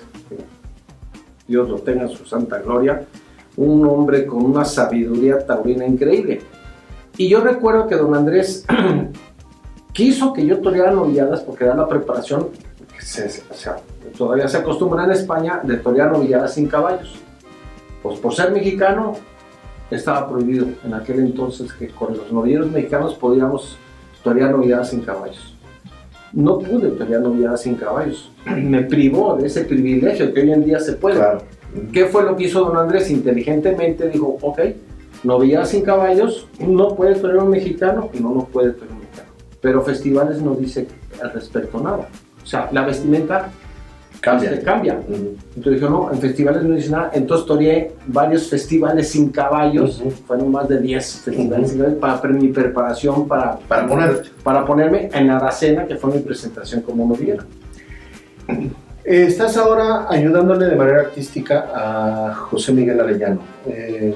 Dios 1.47 1.67
lo 1.67 1.79
tenga 1.79 2.03
en 2.03 2.09
su 2.09 2.23
santa 2.23 2.59
gloria, 2.59 3.03
un 3.57 3.83
hombre 3.87 4.27
con 4.27 4.45
una 4.45 4.63
sabiduría 4.63 5.43
taurina 5.43 5.87
increíble 5.87 6.41
y 7.17 7.29
yo 7.29 7.41
recuerdo 7.41 7.87
que 7.87 7.95
don 7.95 8.13
Andrés 8.13 8.63
quiso 9.91 10.33
que 10.33 10.45
yo 10.45 10.59
toreara 10.59 10.91
novilladas 10.91 11.41
porque 11.41 11.63
era 11.63 11.73
la 11.73 11.87
preparación, 11.87 12.49
todavía 14.15 14.47
se 14.47 14.57
acostumbra 14.57 15.05
en 15.05 15.11
España 15.13 15.61
de 15.63 15.77
torear 15.77 16.11
novilladas 16.11 16.53
sin 16.53 16.67
caballos. 16.67 17.19
Pues 18.01 18.19
por 18.19 18.33
ser 18.33 18.51
mexicano 18.51 19.13
estaba 19.91 20.29
prohibido 20.29 20.67
en 20.83 20.93
aquel 20.93 21.19
entonces 21.19 21.73
que 21.73 21.87
con 21.87 22.15
los 22.15 22.31
novilleros 22.31 22.71
mexicanos 22.71 23.15
podíamos 23.15 23.77
torear 24.23 24.51
novilladas 24.51 24.91
sin 24.91 25.01
caballos. 25.01 25.55
No 26.31 26.59
pude 26.59 26.89
torear 26.89 27.21
novilladas 27.21 27.63
sin 27.63 27.75
caballos. 27.75 28.31
Me 28.45 28.83
privó 28.83 29.35
de 29.35 29.47
ese 29.47 29.65
privilegio 29.65 30.33
que 30.33 30.41
hoy 30.41 30.51
en 30.51 30.63
día 30.63 30.79
se 30.79 30.93
puede. 30.93 31.19
¿Qué 31.91 32.05
fue 32.05 32.23
lo 32.23 32.35
que 32.35 32.45
hizo 32.45 32.65
don 32.65 32.77
Andrés? 32.77 33.09
Inteligentemente 33.09 34.09
dijo, 34.09 34.37
ok, 34.41 34.59
Novilladas 35.23 35.69
sin 35.69 35.81
caballos, 35.81 36.47
no 36.59 36.95
puede 36.95 37.15
tener 37.15 37.37
un 37.37 37.49
mexicano 37.49 38.09
y 38.13 38.21
no 38.21 38.33
lo 38.33 38.45
puede 38.45 38.71
tener 38.71 38.91
un 38.93 38.99
mexicano. 38.99 39.29
Pero 39.59 39.81
festivales 39.81 40.41
no 40.41 40.55
dice 40.55 40.87
al 41.21 41.33
respecto 41.33 41.77
nada. 41.79 42.07
O 42.41 42.45
sea, 42.45 42.69
la 42.71 42.85
vestimenta 42.85 43.51
cambia. 44.19 44.51
Este, 44.51 44.65
cambia. 44.65 44.99
Entonces 45.55 45.81
dijo, 45.81 45.89
no, 45.89 46.11
en 46.11 46.19
festivales 46.19 46.63
no 46.63 46.75
dice 46.75 46.89
nada. 46.89 47.11
Entonces 47.13 47.45
toreé 47.45 47.91
varios 48.07 48.49
festivales 48.49 49.09
sin 49.09 49.29
caballos, 49.29 50.01
fueron 50.27 50.51
más 50.51 50.67
de 50.67 50.79
10 50.79 51.15
festivales 51.21 51.69
sin 51.69 51.79
caballos, 51.79 51.99
para 51.99 52.33
mi 52.33 52.49
preparación 52.49 53.27
para, 53.27 53.57
para, 53.57 53.87
poner, 53.87 54.23
para 54.43 54.65
ponerme 54.65 55.09
en 55.13 55.29
Aracena, 55.29 55.85
que 55.85 55.95
fue 55.95 56.13
mi 56.13 56.19
presentación 56.19 56.81
como 56.81 57.05
noviera. 57.05 57.45
Eh, 59.03 59.25
estás 59.27 59.57
ahora 59.57 60.07
ayudándole 60.09 60.65
de 60.65 60.75
manera 60.75 61.01
artística 61.01 61.69
a 61.73 62.33
José 62.33 62.73
Miguel 62.73 62.99
Arellano. 62.99 63.41
Eh, 63.67 64.15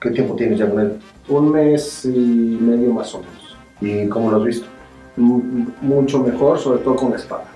¿Qué 0.00 0.10
tiempo 0.10 0.34
tienes 0.34 0.58
ya 0.58 0.68
con 0.68 0.80
él? 0.80 0.92
Un 1.28 1.52
mes 1.52 2.04
y 2.04 2.08
medio 2.08 2.92
más 2.92 3.14
o 3.14 3.20
menos. 3.20 3.56
¿Y 3.80 4.08
cómo 4.08 4.30
lo 4.30 4.38
has 4.38 4.44
visto? 4.44 4.66
mucho 5.16 6.20
mejor, 6.20 6.58
sobre 6.58 6.78
todo 6.78 6.96
con 6.96 7.10
la 7.10 7.16
espada. 7.16 7.51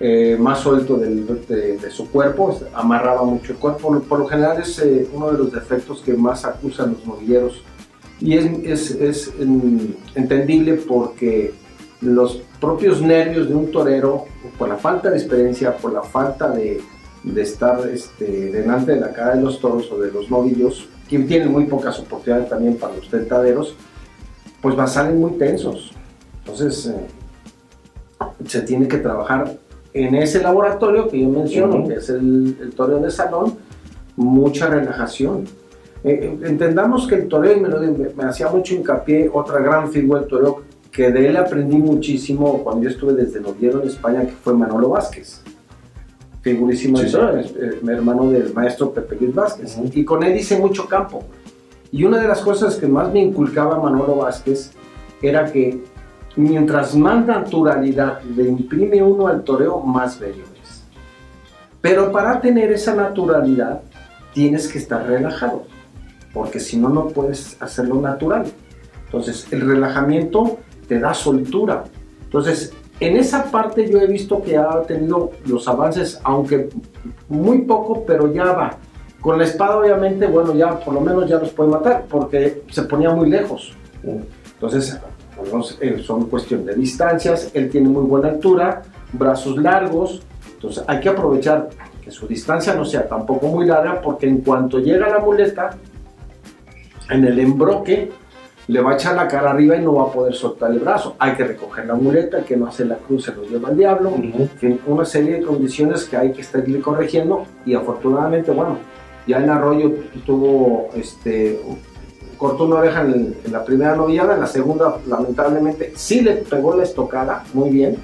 Eh, 0.00 0.36
más 0.40 0.58
suelto 0.60 0.96
de, 0.96 1.90
su 1.90 2.10
cuerpo, 2.10 2.58
amarraba 2.74 3.22
mucho 3.22 3.52
el 3.52 3.58
cuerpo. 3.58 4.00
Por 4.00 4.18
lo 4.18 4.26
general 4.26 4.60
es 4.60 4.78
eh, 4.80 5.08
uno 5.12 5.30
de 5.30 5.38
los 5.38 5.52
defectos 5.52 6.02
que 6.02 6.14
más 6.14 6.44
acusan 6.44 6.92
los 6.92 7.06
novilleros. 7.06 7.62
Y 8.20 8.34
es, 8.36 8.90
es, 8.90 9.32
entendible 10.14 10.74
porque 10.74 11.52
los 12.00 12.42
propios 12.60 13.00
nervios 13.02 13.48
de 13.48 13.54
un 13.54 13.70
torero, 13.70 14.24
por 14.58 14.68
la 14.68 14.76
falta 14.76 15.10
de 15.10 15.16
experiencia, 15.16 15.76
por 15.76 15.92
la 15.92 16.02
falta 16.02 16.50
de, 16.50 16.80
de 17.22 17.42
estar 17.42 17.86
este, 17.88 18.50
delante 18.50 18.92
de 18.92 19.00
la 19.00 19.12
cara 19.12 19.36
de 19.36 19.42
los 19.42 19.60
toros 19.60 19.90
o 19.90 19.98
de 19.98 20.10
los 20.10 20.30
novillos, 20.30 20.88
que 21.08 21.18
tienen 21.20 21.52
muy 21.52 21.66
pocas 21.66 21.98
oportunidades 21.98 22.48
también 22.48 22.76
para 22.76 22.96
los 22.96 23.08
tentaderos, 23.08 23.74
pues 24.60 24.74
van, 24.74 24.88
salen 24.88 25.20
muy 25.20 25.32
tensos. 25.32 25.92
Entonces, 26.40 26.86
eh, 26.86 27.06
se 28.46 28.62
tiene 28.62 28.88
que 28.88 28.98
trabajar 28.98 29.58
en 29.94 30.16
ese 30.16 30.42
laboratorio 30.42 31.08
que 31.08 31.20
yo 31.20 31.28
menciono, 31.28 31.86
que 31.86 31.94
es 31.94 32.10
el, 32.10 32.56
el, 32.60 32.70
toreo 32.74 32.98
de 32.98 33.12
salón, 33.12 33.54
mucha 34.16 34.66
relajación. 34.66 35.44
Eh, 36.02 36.18
eh, 36.20 36.38
entendamos 36.42 37.06
que 37.06 37.14
el 37.14 37.28
toreo, 37.28 37.56
y 37.56 37.60
me, 37.60 37.68
lo, 37.68 37.80
me, 37.80 38.24
hacía 38.24 38.48
mucho 38.48 38.74
hincapié, 38.74 39.30
otra 39.32 39.60
gran 39.60 39.90
figura 39.90 40.20
del 40.20 40.28
toreo, 40.28 40.62
que 40.90 41.10
de 41.12 41.28
él 41.28 41.36
aprendí 41.36 41.76
muchísimo 41.76 42.62
cuando 42.64 42.82
yo 42.82 42.90
estuve 42.90 43.14
desde 43.14 43.40
noviero 43.40 43.80
en 43.82 43.88
España, 43.88 44.22
que 44.22 44.32
fue 44.32 44.52
Manolo 44.52 44.90
Vázquez. 44.90 45.42
figurísimo 46.42 46.98
Sí, 46.98 47.08
sí. 47.08 47.16
eh, 47.16 47.80
hermano 47.88 48.30
del 48.30 48.52
maestro 48.52 48.92
Pepe 48.92 49.16
Luis 49.20 49.34
Vázquez. 49.34 49.76
Ujú. 49.78 49.90
Y 49.94 50.04
con 50.04 50.24
él 50.24 50.36
hice 50.36 50.58
mucho 50.58 50.86
campo. 50.88 51.24
Y 51.92 52.02
una 52.02 52.20
de 52.20 52.26
las 52.26 52.40
cosas 52.40 52.74
que 52.76 52.88
más 52.88 53.12
me 53.12 53.20
inculcaba 53.20 53.78
Manolo 53.78 54.16
Vázquez 54.16 54.72
era 55.22 55.50
que 55.50 55.80
mientras 56.36 56.94
más 56.94 57.24
naturalidad 57.26 58.22
le 58.22 58.44
imprime 58.48 59.02
uno 59.02 59.26
al 59.26 59.44
toreo, 59.44 59.80
más 59.80 60.18
bello 60.18 60.44
es. 60.62 60.84
Pero 61.80 62.10
para 62.12 62.40
tener 62.40 62.72
esa 62.72 62.94
naturalidad 62.94 63.82
tienes 64.32 64.68
que 64.68 64.78
estar 64.78 65.06
relajado, 65.06 65.64
porque 66.32 66.60
si 66.60 66.76
no, 66.76 66.88
no 66.88 67.08
puedes 67.08 67.60
hacerlo 67.62 68.00
natural. 68.00 68.44
Entonces, 69.06 69.46
el 69.52 69.60
relajamiento 69.60 70.58
te 70.88 70.98
da 70.98 71.14
soltura. 71.14 71.84
Entonces, 72.24 72.72
en 73.00 73.16
esa 73.16 73.44
parte 73.50 73.88
yo 73.90 73.98
he 74.00 74.06
visto 74.06 74.42
que 74.42 74.56
ha 74.56 74.82
tenido 74.82 75.32
los 75.46 75.68
avances, 75.68 76.20
aunque 76.24 76.68
muy 77.28 77.62
poco, 77.62 78.04
pero 78.04 78.32
ya 78.32 78.52
va. 78.52 78.76
Con 79.20 79.38
la 79.38 79.44
espada, 79.44 79.78
obviamente, 79.78 80.26
bueno, 80.26 80.54
ya 80.54 80.78
por 80.80 80.94
lo 80.94 81.00
menos 81.00 81.28
ya 81.28 81.38
los 81.38 81.50
puede 81.50 81.70
matar, 81.70 82.04
porque 82.08 82.62
se 82.70 82.82
ponía 82.82 83.10
muy 83.10 83.30
lejos. 83.30 83.74
Entonces, 84.02 84.98
pues, 85.50 85.78
eh, 85.80 86.02
son 86.02 86.28
cuestión 86.28 86.64
de 86.64 86.74
distancias, 86.74 87.50
él 87.54 87.70
tiene 87.70 87.88
muy 87.88 88.04
buena 88.04 88.28
altura, 88.28 88.82
brazos 89.12 89.56
largos, 89.56 90.22
entonces 90.54 90.84
hay 90.86 91.00
que 91.00 91.08
aprovechar 91.08 91.68
que 92.02 92.10
su 92.10 92.26
distancia 92.26 92.74
no 92.74 92.84
sea 92.84 93.08
tampoco 93.08 93.46
muy 93.48 93.66
larga, 93.66 94.00
porque 94.00 94.26
en 94.26 94.38
cuanto 94.38 94.78
llega 94.78 95.08
la 95.08 95.18
muleta, 95.18 95.70
en 97.10 97.24
el 97.24 97.38
embroque, 97.38 98.10
le 98.66 98.80
va 98.80 98.92
a 98.92 98.94
echar 98.94 99.14
la 99.14 99.28
cara 99.28 99.50
arriba 99.50 99.76
y 99.76 99.82
no 99.82 99.94
va 99.94 100.04
a 100.04 100.12
poder 100.12 100.34
soltar 100.34 100.70
el 100.70 100.78
brazo. 100.78 101.16
Hay 101.18 101.34
que 101.34 101.44
recoger 101.44 101.86
la 101.86 101.94
muleta, 101.94 102.38
el 102.38 102.44
que 102.44 102.56
no 102.56 102.66
hace 102.66 102.84
la 102.84 102.96
cruz 102.96 103.24
se 103.24 103.34
lo 103.34 103.44
lleva 103.44 103.68
al 103.68 103.76
diablo. 103.76 104.10
Ujú. 104.10 104.42
En 104.42 104.48
fin, 104.48 104.80
una 104.86 105.04
serie 105.04 105.34
de 105.36 105.42
condiciones 105.42 106.04
que 106.04 106.16
hay 106.16 106.32
que 106.32 106.40
estarle 106.40 106.80
corrigiendo 106.80 107.44
y 107.66 107.74
afortunadamente, 107.74 108.50
bueno, 108.52 108.78
ya 109.26 109.38
en 109.38 109.50
Arroyo 109.50 109.92
tuvo, 110.24 110.88
este, 110.94 111.60
cortó 112.36 112.64
una 112.64 112.76
oreja 112.76 113.02
en, 113.02 113.36
en 113.44 113.52
la 113.52 113.64
primera 113.64 113.96
novillada, 113.96 114.34
en 114.34 114.40
la 114.40 114.46
segunda 114.46 114.98
lamentablemente 115.06 115.92
sí 115.96 116.20
le 116.20 116.32
pegó 116.36 116.76
la 116.76 116.82
estocada 116.82 117.44
muy 117.52 117.70
bien 117.70 117.96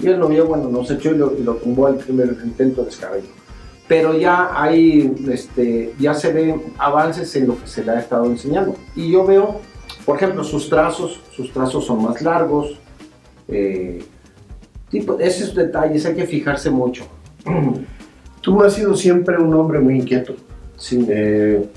y 0.00 0.06
el 0.06 0.20
novillo, 0.20 0.46
bueno, 0.46 0.68
nos 0.68 0.90
echó 0.90 1.10
y 1.10 1.18
lo, 1.18 1.36
y 1.36 1.42
lo 1.42 1.56
tumbó 1.56 1.88
al 1.88 1.96
primer 1.96 2.36
intento 2.44 2.82
de 2.82 2.86
descabello. 2.86 3.28
Pero 3.88 4.16
ya 4.16 4.50
hay, 4.54 5.16
este, 5.30 5.94
ya 5.98 6.14
se 6.14 6.32
ven 6.32 6.62
avances 6.78 7.34
en 7.36 7.48
lo 7.48 7.58
que 7.58 7.66
se 7.66 7.84
le 7.84 7.92
ha 7.92 7.98
estado 7.98 8.26
enseñando. 8.26 8.76
Y 8.94 9.10
yo 9.10 9.24
veo, 9.24 9.60
por 10.04 10.16
ejemplo, 10.16 10.44
sus 10.44 10.68
trazos, 10.68 11.20
sus 11.34 11.52
trazos 11.52 11.86
son 11.86 12.02
más 12.02 12.22
largos, 12.22 12.78
eh, 13.48 14.04
tipo, 14.90 15.18
esos 15.18 15.54
detalles 15.54 16.04
hay 16.06 16.14
que 16.14 16.26
fijarse 16.26 16.70
mucho. 16.70 17.04
Tú 18.40 18.62
has 18.62 18.74
sido 18.74 18.94
siempre 18.94 19.36
un 19.38 19.52
hombre 19.54 19.80
muy 19.80 19.96
inquieto. 19.96 20.34
Sí. 20.76 21.04
Eh, 21.08 21.68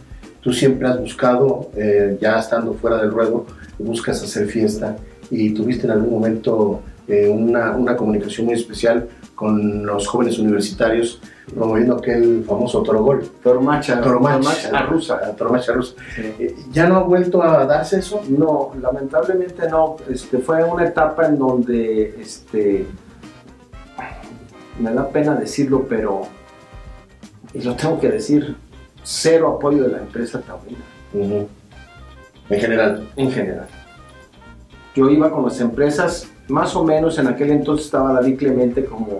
tú 0.41 0.51
siempre 0.53 0.87
has 0.87 0.99
buscado, 0.99 1.69
eh, 1.75 2.17
ya 2.19 2.39
estando 2.39 2.73
fuera 2.73 2.97
del 2.97 3.11
ruedo, 3.11 3.45
buscas 3.79 4.21
hacer 4.23 4.47
fiesta 4.47 4.97
y 5.29 5.53
tuviste 5.53 5.85
en 5.85 5.91
algún 5.91 6.11
momento 6.11 6.81
eh, 7.07 7.29
una, 7.29 7.75
una 7.75 7.95
comunicación 7.95 8.47
muy 8.47 8.55
especial 8.55 9.07
con 9.35 9.85
los 9.85 10.07
jóvenes 10.07 10.37
universitarios 10.37 11.19
promoviendo 11.53 11.95
aquel 11.95 12.43
famoso 12.47 12.81
Toro 12.83 13.03
Gol. 13.03 13.29
Tormacha, 13.43 14.01
Toromatch, 14.01 14.65
a 14.71 14.83
rusa. 14.83 15.15
a 15.15 15.35
Toromatch 15.35 15.69
rusa. 15.69 15.95
Eh, 16.17 16.55
¿Ya 16.71 16.87
no 16.87 16.97
ha 16.97 17.03
vuelto 17.03 17.43
a 17.43 17.65
darse 17.65 17.99
eso? 17.99 18.21
No, 18.29 18.71
lamentablemente 18.79 19.67
no. 19.69 19.97
Este, 20.09 20.39
fue 20.39 20.63
una 20.63 20.85
etapa 20.85 21.25
en 21.25 21.37
donde, 21.37 22.21
este, 22.21 22.85
me 24.79 24.93
da 24.93 25.09
pena 25.09 25.35
decirlo, 25.35 25.85
pero, 25.87 26.21
y 27.53 27.61
lo 27.61 27.75
tengo 27.75 27.99
que 27.99 28.09
decir, 28.09 28.55
cero 29.03 29.55
apoyo 29.57 29.83
de 29.83 29.89
la 29.89 29.97
empresa 29.99 30.41
taurina. 30.41 30.79
En 31.13 32.59
general. 32.59 33.09
en 33.15 33.31
general. 33.31 33.67
Yo 34.95 35.09
iba 35.09 35.31
con 35.31 35.45
las 35.45 35.59
empresas, 35.61 36.29
más 36.49 36.75
o 36.75 36.83
menos 36.83 37.17
en 37.17 37.27
aquel 37.27 37.51
entonces 37.51 37.85
estaba 37.85 38.13
David 38.13 38.37
Clemente 38.37 38.83
como 38.83 39.19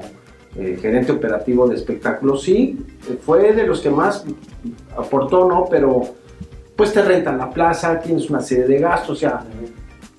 eh, 0.58 0.78
gerente 0.82 1.14
operativo 1.14 1.68
de 1.68 1.76
espectáculos. 1.76 2.44
Sí, 2.44 2.78
fue 3.26 3.54
de 3.54 3.66
los 3.66 3.80
que 3.80 3.90
más 3.90 4.26
aportó, 4.98 5.48
¿no? 5.48 5.66
Pero 5.70 6.02
pues 6.76 6.92
te 6.92 7.02
rentan 7.02 7.38
la 7.38 7.50
plaza, 7.50 8.00
tienes 8.00 8.30
una 8.30 8.42
serie 8.42 8.66
de 8.66 8.80
gastos, 8.80 9.12
o 9.12 9.16
sea, 9.16 9.44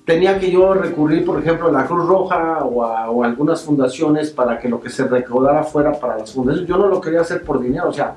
tenía 0.05 0.39
que 0.39 0.49
yo 0.49 0.73
recurrir, 0.73 1.23
por 1.25 1.39
ejemplo, 1.39 1.67
a 1.67 1.71
la 1.71 1.85
Cruz 1.85 2.07
Roja 2.07 2.63
o 2.63 2.83
a, 2.83 3.09
o 3.11 3.23
a 3.23 3.27
algunas 3.27 3.61
fundaciones 3.61 4.31
para 4.31 4.59
que 4.59 4.69
lo 4.69 4.81
que 4.81 4.89
se 4.89 5.05
recaudara 5.05 5.63
fuera 5.63 5.91
para 5.91 6.17
las 6.17 6.31
fundaciones. 6.31 6.67
Yo 6.67 6.77
no 6.77 6.87
lo 6.87 6.99
quería 6.99 7.21
hacer 7.21 7.43
por 7.43 7.61
dinero, 7.61 7.89
o 7.89 7.93
sea, 7.93 8.15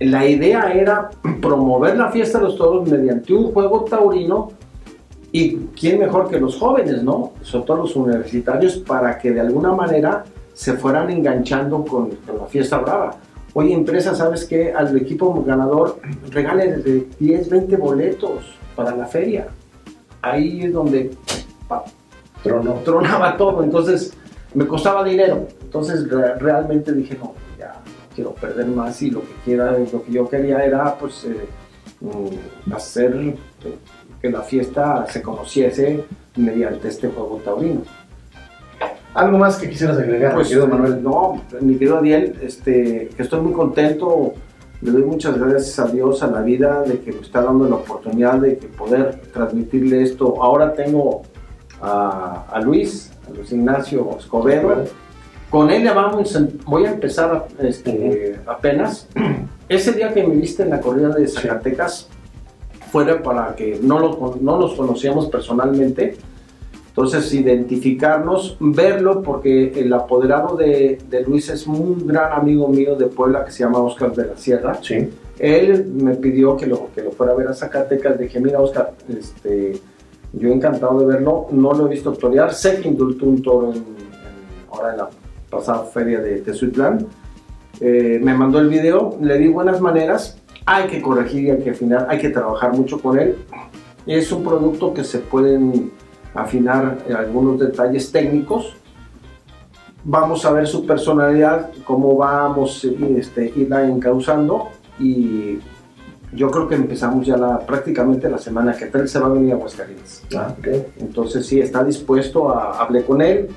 la 0.00 0.26
idea 0.26 0.72
era 0.72 1.10
promover 1.40 1.96
la 1.96 2.10
fiesta 2.10 2.38
de 2.38 2.44
los 2.44 2.56
toros 2.56 2.88
mediante 2.88 3.32
un 3.32 3.52
juego 3.52 3.84
taurino 3.84 4.50
y 5.32 5.56
quién 5.78 5.98
mejor 5.98 6.28
que 6.28 6.38
los 6.38 6.56
jóvenes, 6.58 7.02
¿no? 7.02 7.32
Sobre 7.42 7.66
todo 7.66 7.76
los 7.78 7.96
universitarios, 7.96 8.76
para 8.78 9.18
que 9.18 9.32
de 9.32 9.40
alguna 9.40 9.72
manera 9.72 10.24
se 10.54 10.74
fueran 10.74 11.10
enganchando 11.10 11.84
con, 11.84 12.10
la 12.26 12.46
fiesta 12.46 12.78
brava. 12.78 13.16
Oye, 13.52 13.72
empresa, 13.72 14.14
¿sabes 14.14 14.44
qué? 14.44 14.72
Al 14.72 14.96
equipo 14.96 15.42
ganador 15.44 15.98
regale 16.30 16.78
de 16.78 17.06
10, 17.18 17.48
20 17.50 17.76
boletos 17.76 18.56
para 18.74 18.94
la 18.94 19.06
feria. 19.06 19.48
Ahí 20.22 20.62
es 20.62 20.72
donde 20.72 21.10
tronaba 22.84 23.36
todo, 23.36 23.62
entonces 23.62 24.12
me 24.54 24.66
costaba 24.66 25.04
dinero. 25.04 25.46
Entonces 25.62 26.08
re- 26.08 26.34
realmente 26.36 26.92
dije, 26.92 27.18
no 27.18 27.34
quiero 28.16 28.32
perder 28.32 28.66
más 28.66 29.00
y 29.02 29.10
lo 29.10 29.20
que 29.20 29.34
quiera, 29.44 29.72
lo 29.78 30.02
que 30.02 30.10
yo 30.10 30.28
quería 30.28 30.64
era 30.64 30.96
pues 30.98 31.24
eh, 31.26 31.46
mm, 32.00 32.72
hacer 32.72 33.14
eh, 33.14 33.36
que 34.20 34.30
la 34.30 34.40
fiesta 34.40 35.06
se 35.08 35.20
conociese 35.22 36.02
mediante 36.36 36.88
este 36.88 37.08
juego 37.08 37.40
taurino. 37.44 37.82
¿Algo 39.14 39.38
más 39.38 39.56
que 39.56 39.70
quisieras 39.70 39.98
agregar, 39.98 40.34
Pues, 40.34 40.48
querido 40.48 40.66
Manuel? 40.66 41.02
No, 41.02 41.42
mi 41.60 41.74
querido 41.74 41.98
Adiel, 41.98 42.38
este, 42.42 43.08
que 43.16 43.22
estoy 43.22 43.40
muy 43.40 43.52
contento. 43.52 44.34
Le 44.82 44.90
doy 44.90 45.04
muchas 45.04 45.38
gracias 45.38 45.78
a 45.78 45.86
Dios, 45.90 46.22
a 46.22 46.26
la 46.26 46.42
vida, 46.42 46.82
de 46.82 47.00
que 47.00 47.12
me 47.12 47.20
está 47.20 47.40
dando 47.42 47.66
la 47.66 47.76
oportunidad 47.76 48.34
de 48.34 48.58
que 48.58 48.66
poder 48.66 49.22
transmitirle 49.32 50.02
esto. 50.02 50.42
Ahora 50.42 50.74
tengo 50.74 51.22
a, 51.80 52.44
a 52.50 52.60
Luis, 52.60 53.10
a 53.26 53.32
Luis 53.32 53.52
Ignacio 53.52 54.18
Escobedo. 54.18 54.84
Con 55.50 55.70
él 55.70 55.84
ya 55.84 55.92
vamos, 55.94 56.34
a- 56.36 56.46
voy 56.66 56.84
a 56.86 56.92
empezar 56.92 57.46
este, 57.60 58.38
apenas. 58.46 59.08
Ese 59.68 59.92
día 59.92 60.12
que 60.12 60.22
me 60.26 60.34
viste 60.36 60.62
en 60.62 60.70
la 60.70 60.80
corrida 60.80 61.08
de 61.10 61.26
Zacatecas, 61.26 62.08
fuera 62.92 63.22
para 63.22 63.54
que 63.56 63.78
no, 63.82 63.98
lo, 63.98 64.36
no 64.40 64.58
nos 64.58 64.74
conocíamos 64.74 65.26
personalmente, 65.28 66.16
entonces, 66.88 67.30
identificarnos, 67.34 68.56
verlo, 68.58 69.20
porque 69.20 69.70
el 69.78 69.92
apoderado 69.92 70.56
de, 70.56 70.98
de 71.10 71.20
Luis 71.24 71.50
es 71.50 71.66
un 71.66 72.06
gran 72.06 72.32
amigo 72.32 72.68
mío 72.68 72.96
de 72.96 73.04
Puebla 73.06 73.44
que 73.44 73.50
se 73.50 73.64
llama 73.64 73.80
Oscar 73.80 74.14
de 74.14 74.26
la 74.28 74.36
Sierra. 74.38 74.78
Sí. 74.82 75.10
Él 75.38 75.84
me 75.92 76.14
pidió 76.14 76.56
que 76.56 76.64
lo, 76.66 76.88
que 76.94 77.02
lo 77.02 77.10
fuera 77.10 77.34
a 77.34 77.36
ver 77.36 77.48
a 77.48 77.54
Zacatecas. 77.54 78.18
Dije, 78.18 78.40
mira, 78.40 78.60
Oscar, 78.60 78.94
este, 79.10 79.78
yo 80.32 80.48
encantado 80.48 80.98
de 81.00 81.04
verlo. 81.04 81.48
No 81.50 81.74
lo 81.74 81.86
he 81.86 81.90
visto 81.90 82.12
torear. 82.14 82.54
Sé 82.54 82.80
que 82.80 82.88
indultó 82.88 83.26
un 83.26 83.42
toro 83.42 83.72
en, 83.72 83.76
en- 83.76 83.84
ahora 84.72 84.92
en 84.92 84.96
la 84.96 85.08
pasada 85.56 85.84
feria 85.84 86.20
de 86.20 86.40
Tezuitlán. 86.40 87.06
Eh, 87.80 88.20
me 88.22 88.34
mandó 88.34 88.58
el 88.58 88.68
video, 88.68 89.16
le 89.20 89.38
di 89.38 89.48
buenas 89.48 89.80
maneras. 89.80 90.38
Hay 90.64 90.88
que 90.88 91.00
corregir 91.00 91.44
y 91.44 91.50
hay 91.50 91.58
que 91.58 91.70
afinar, 91.70 92.06
hay 92.08 92.18
que 92.18 92.30
trabajar 92.30 92.72
mucho 92.72 93.00
con 93.00 93.18
él. 93.18 93.36
Es 94.06 94.32
un 94.32 94.44
producto 94.44 94.94
que 94.94 95.04
se 95.04 95.18
pueden 95.18 95.92
afinar 96.34 96.98
eh, 97.08 97.14
algunos 97.14 97.58
detalles 97.58 98.10
técnicos. 98.10 98.76
Vamos 100.04 100.44
a 100.44 100.52
ver 100.52 100.66
su 100.66 100.86
personalidad, 100.86 101.70
cómo 101.84 102.16
vamos 102.16 102.84
a 102.84 103.18
este, 103.18 103.52
irla 103.56 103.88
encauzando 103.88 104.68
y 105.00 105.58
yo 106.32 106.50
creo 106.50 106.68
que 106.68 106.74
empezamos 106.74 107.26
ya 107.26 107.36
la, 107.36 107.58
prácticamente 107.58 108.28
la 108.28 108.38
semana 108.38 108.76
que 108.76 108.84
él 108.92 109.08
se 109.08 109.18
va 109.18 109.26
a 109.26 109.30
venir 109.30 109.52
a 109.52 109.56
Aguascalientes. 109.56 110.22
Ah. 110.36 110.54
Entonces 110.98 111.46
sí, 111.46 111.60
está 111.60 111.82
dispuesto 111.82 112.50
a, 112.50 112.80
hablé 112.80 113.04
con 113.04 113.20
él, 113.20 113.48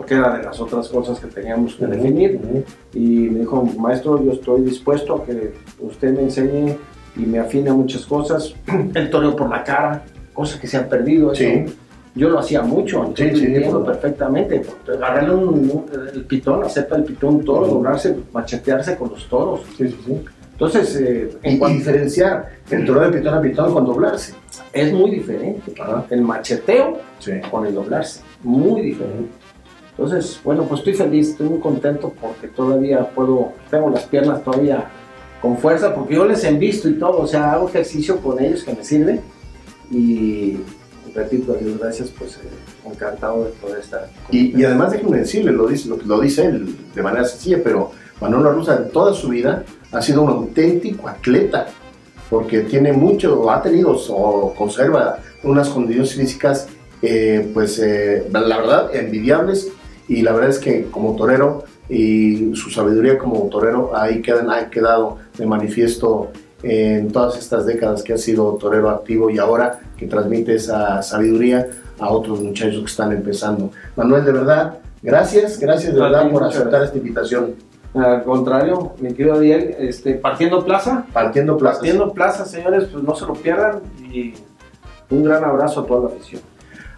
porque 0.00 0.14
era 0.14 0.38
de 0.38 0.44
las 0.44 0.58
otras 0.58 0.88
cosas 0.88 1.20
que 1.20 1.26
teníamos 1.26 1.74
que 1.74 1.84
definir 1.86 2.40
Ujú. 2.42 2.64
y 2.94 3.28
me 3.28 3.40
dijo, 3.40 3.62
maestro, 3.78 4.24
yo 4.24 4.32
estoy 4.32 4.62
dispuesto 4.62 5.14
a 5.16 5.24
que 5.26 5.52
usted 5.78 6.14
me 6.16 6.22
enseñe 6.22 6.74
y 7.16 7.20
me 7.26 7.38
afine 7.38 7.70
muchas 7.70 8.06
cosas. 8.06 8.54
El 8.94 9.10
toreo 9.10 9.36
por 9.36 9.50
la 9.50 9.62
cara, 9.62 10.02
cosa 10.32 10.58
que 10.58 10.66
se 10.66 10.78
ha 10.78 10.88
perdido. 10.88 11.32
eso. 11.32 11.42
Sí. 11.44 11.66
Yo 12.14 12.30
lo 12.30 12.38
hacía 12.38 12.62
mucho, 12.62 13.00
entonces 13.00 13.32
Sí, 13.38 13.40
sí, 13.40 13.46
entiendo 13.52 13.84
por- 13.84 13.92
perfectamente. 13.92 14.62
Agarrarle 14.88 15.34
un, 15.34 15.48
un- 15.70 15.84
el 16.14 16.24
pitón, 16.24 16.64
acepta 16.64 16.96
el 16.96 17.04
pitón, 17.04 17.34
un 17.34 17.44
toro, 17.44 17.66
Ujú. 17.66 17.74
doblarse, 17.74 18.16
machetearse 18.32 18.96
con 18.96 19.10
los 19.10 19.28
toros. 19.28 19.60
Entonces, 19.78 20.96
eh, 20.96 21.30
en 21.42 21.56
Y, 21.56 21.58
cuanto- 21.58 21.76
diferenciar 21.78 22.48
el 22.70 22.86
toro 22.86 23.02
de 23.02 23.18
pitón 23.18 23.34
a 23.34 23.40
pitón 23.42 23.74
con 23.74 23.84
doblarse. 23.84 24.32
es 24.72 24.92
muy 24.94 25.10
diferente. 25.10 25.74
Ajá. 25.78 26.06
El 26.08 26.22
macheteo 26.22 26.96
con 27.50 27.66
el 27.66 27.74
doblarse, 27.74 28.22
muy 28.42 28.80
diferente. 28.82 29.28
Entonces, 29.90 30.40
bueno, 30.44 30.64
pues 30.64 30.80
estoy 30.80 30.94
feliz, 30.94 31.30
estoy 31.30 31.48
muy 31.48 31.60
contento 31.60 32.12
porque 32.20 32.48
todavía 32.48 33.08
puedo, 33.10 33.52
tengo 33.70 33.90
las 33.90 34.04
piernas 34.04 34.42
todavía 34.42 34.90
con 35.42 35.58
fuerza, 35.58 35.94
porque 35.94 36.14
yo 36.14 36.24
les 36.24 36.42
he 36.44 36.52
visto 36.52 36.88
y 36.88 36.94
todo, 36.94 37.20
o 37.20 37.26
sea, 37.26 37.52
hago 37.52 37.68
ejercicio 37.68 38.18
con 38.18 38.42
ellos 38.42 38.62
que 38.62 38.74
me 38.74 38.84
sirve 38.84 39.20
y 39.90 40.58
repito, 41.14 41.54
Dios 41.54 41.78
gracias, 41.78 42.10
pues 42.10 42.36
eh, 42.36 42.88
encantado 42.90 43.44
de 43.44 43.50
poder 43.50 43.80
estar. 43.80 44.08
Y, 44.30 44.58
y, 44.58 44.64
además 44.64 44.92
déjenme 44.92 45.18
decirle, 45.18 45.52
lo 45.52 45.66
dice, 45.66 45.88
lo, 45.88 45.96
lo 45.96 46.20
dice 46.20 46.46
él 46.46 46.76
de 46.94 47.02
manera 47.02 47.24
sencilla, 47.24 47.60
pero 47.62 47.90
Manolo 48.20 48.52
Rusa 48.52 48.76
en 48.76 48.90
toda 48.90 49.14
su 49.14 49.28
vida 49.28 49.64
ha 49.92 50.02
sido 50.02 50.22
un 50.22 50.30
auténtico 50.30 51.08
atleta, 51.08 51.66
porque 52.28 52.60
tiene 52.60 52.92
mucho, 52.92 53.50
ha 53.50 53.62
tenido 53.62 53.96
o 54.10 54.54
conserva 54.54 55.18
unas 55.42 55.68
condiciones 55.68 56.14
físicas, 56.14 56.68
eh, 57.02 57.50
pues 57.52 57.78
eh, 57.78 58.28
la 58.30 58.58
verdad, 58.58 58.94
envidiables, 58.94 59.68
y 60.10 60.22
la 60.22 60.32
verdad 60.32 60.50
es 60.50 60.58
que 60.58 60.86
como 60.90 61.14
torero 61.14 61.62
y 61.88 62.52
su 62.56 62.68
sabiduría 62.68 63.16
como 63.16 63.48
torero 63.48 63.92
ahí 63.94 64.20
quedan, 64.20 64.50
ha 64.50 64.68
quedado 64.68 65.18
de 65.38 65.46
manifiesto 65.46 66.32
en 66.64 67.12
todas 67.12 67.38
estas 67.38 67.64
décadas 67.64 68.02
que 68.02 68.14
ha 68.14 68.18
sido 68.18 68.54
torero 68.54 68.90
activo 68.90 69.30
y 69.30 69.38
ahora 69.38 69.78
que 69.96 70.08
transmite 70.08 70.56
esa 70.56 71.00
sabiduría 71.02 71.68
a 72.00 72.10
otros 72.10 72.40
muchachos 72.40 72.80
que 72.80 72.90
están 72.90 73.12
empezando. 73.12 73.70
Manuel, 73.94 74.24
de 74.24 74.32
verdad, 74.32 74.78
gracias, 75.00 75.60
gracias 75.60 75.94
de 75.94 76.00
verdad 76.00 76.28
por 76.28 76.42
aceptar 76.42 76.82
esta 76.82 76.98
invitación. 76.98 77.54
Al 77.94 78.24
contrario, 78.24 78.94
mi 78.98 79.14
querido 79.14 79.36
Ariel, 79.36 79.76
este, 79.78 80.14
partiendo 80.14 80.64
plaza. 80.64 81.06
Partiendo 81.12 81.56
plaza. 81.56 81.78
Partiendo 81.78 82.12
plaza, 82.12 82.44
señores, 82.46 82.88
pues 82.92 83.04
no 83.04 83.14
se 83.14 83.26
lo 83.26 83.34
pierdan 83.34 83.80
y 84.12 84.34
un 85.08 85.22
gran 85.22 85.44
abrazo 85.44 85.80
a 85.80 85.86
toda 85.86 86.08
la 86.08 86.16
afición. 86.16 86.42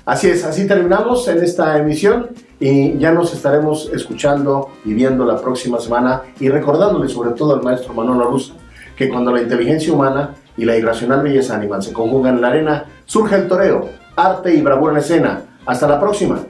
Así 0.04 0.28
es, 0.28 0.44
así 0.44 0.66
terminamos 0.66 1.28
en 1.28 1.42
esta 1.44 1.78
emisión 1.78 2.30
y 2.58 2.98
ya 2.98 3.12
nos 3.12 3.32
estaremos 3.32 3.88
escuchando 3.94 4.70
y 4.84 4.94
viendo 4.94 5.24
la 5.24 5.40
próxima 5.40 5.78
semana 5.78 6.22
y 6.40 6.48
recordándole 6.48 7.08
sobre 7.08 7.30
todo 7.30 7.54
al 7.54 7.62
maestro 7.62 7.94
Manolo 7.94 8.24
Rusa 8.24 8.54
que 8.96 9.08
cuando 9.08 9.30
la 9.30 9.42
inteligencia 9.42 9.92
humana 9.92 10.34
y 10.56 10.64
la 10.64 10.76
irracional 10.76 11.22
belleza 11.22 11.54
animal 11.54 11.82
se 11.82 11.92
conjugan 11.92 12.36
en 12.36 12.40
la 12.40 12.48
arena, 12.48 12.84
surge 13.06 13.36
el 13.36 13.48
toreo, 13.48 13.88
arte 14.16 14.54
y 14.54 14.60
bravura 14.60 14.92
en 14.92 14.98
escena. 14.98 15.42
Hasta 15.64 15.86
la 15.86 16.00
próxima. 16.00 16.40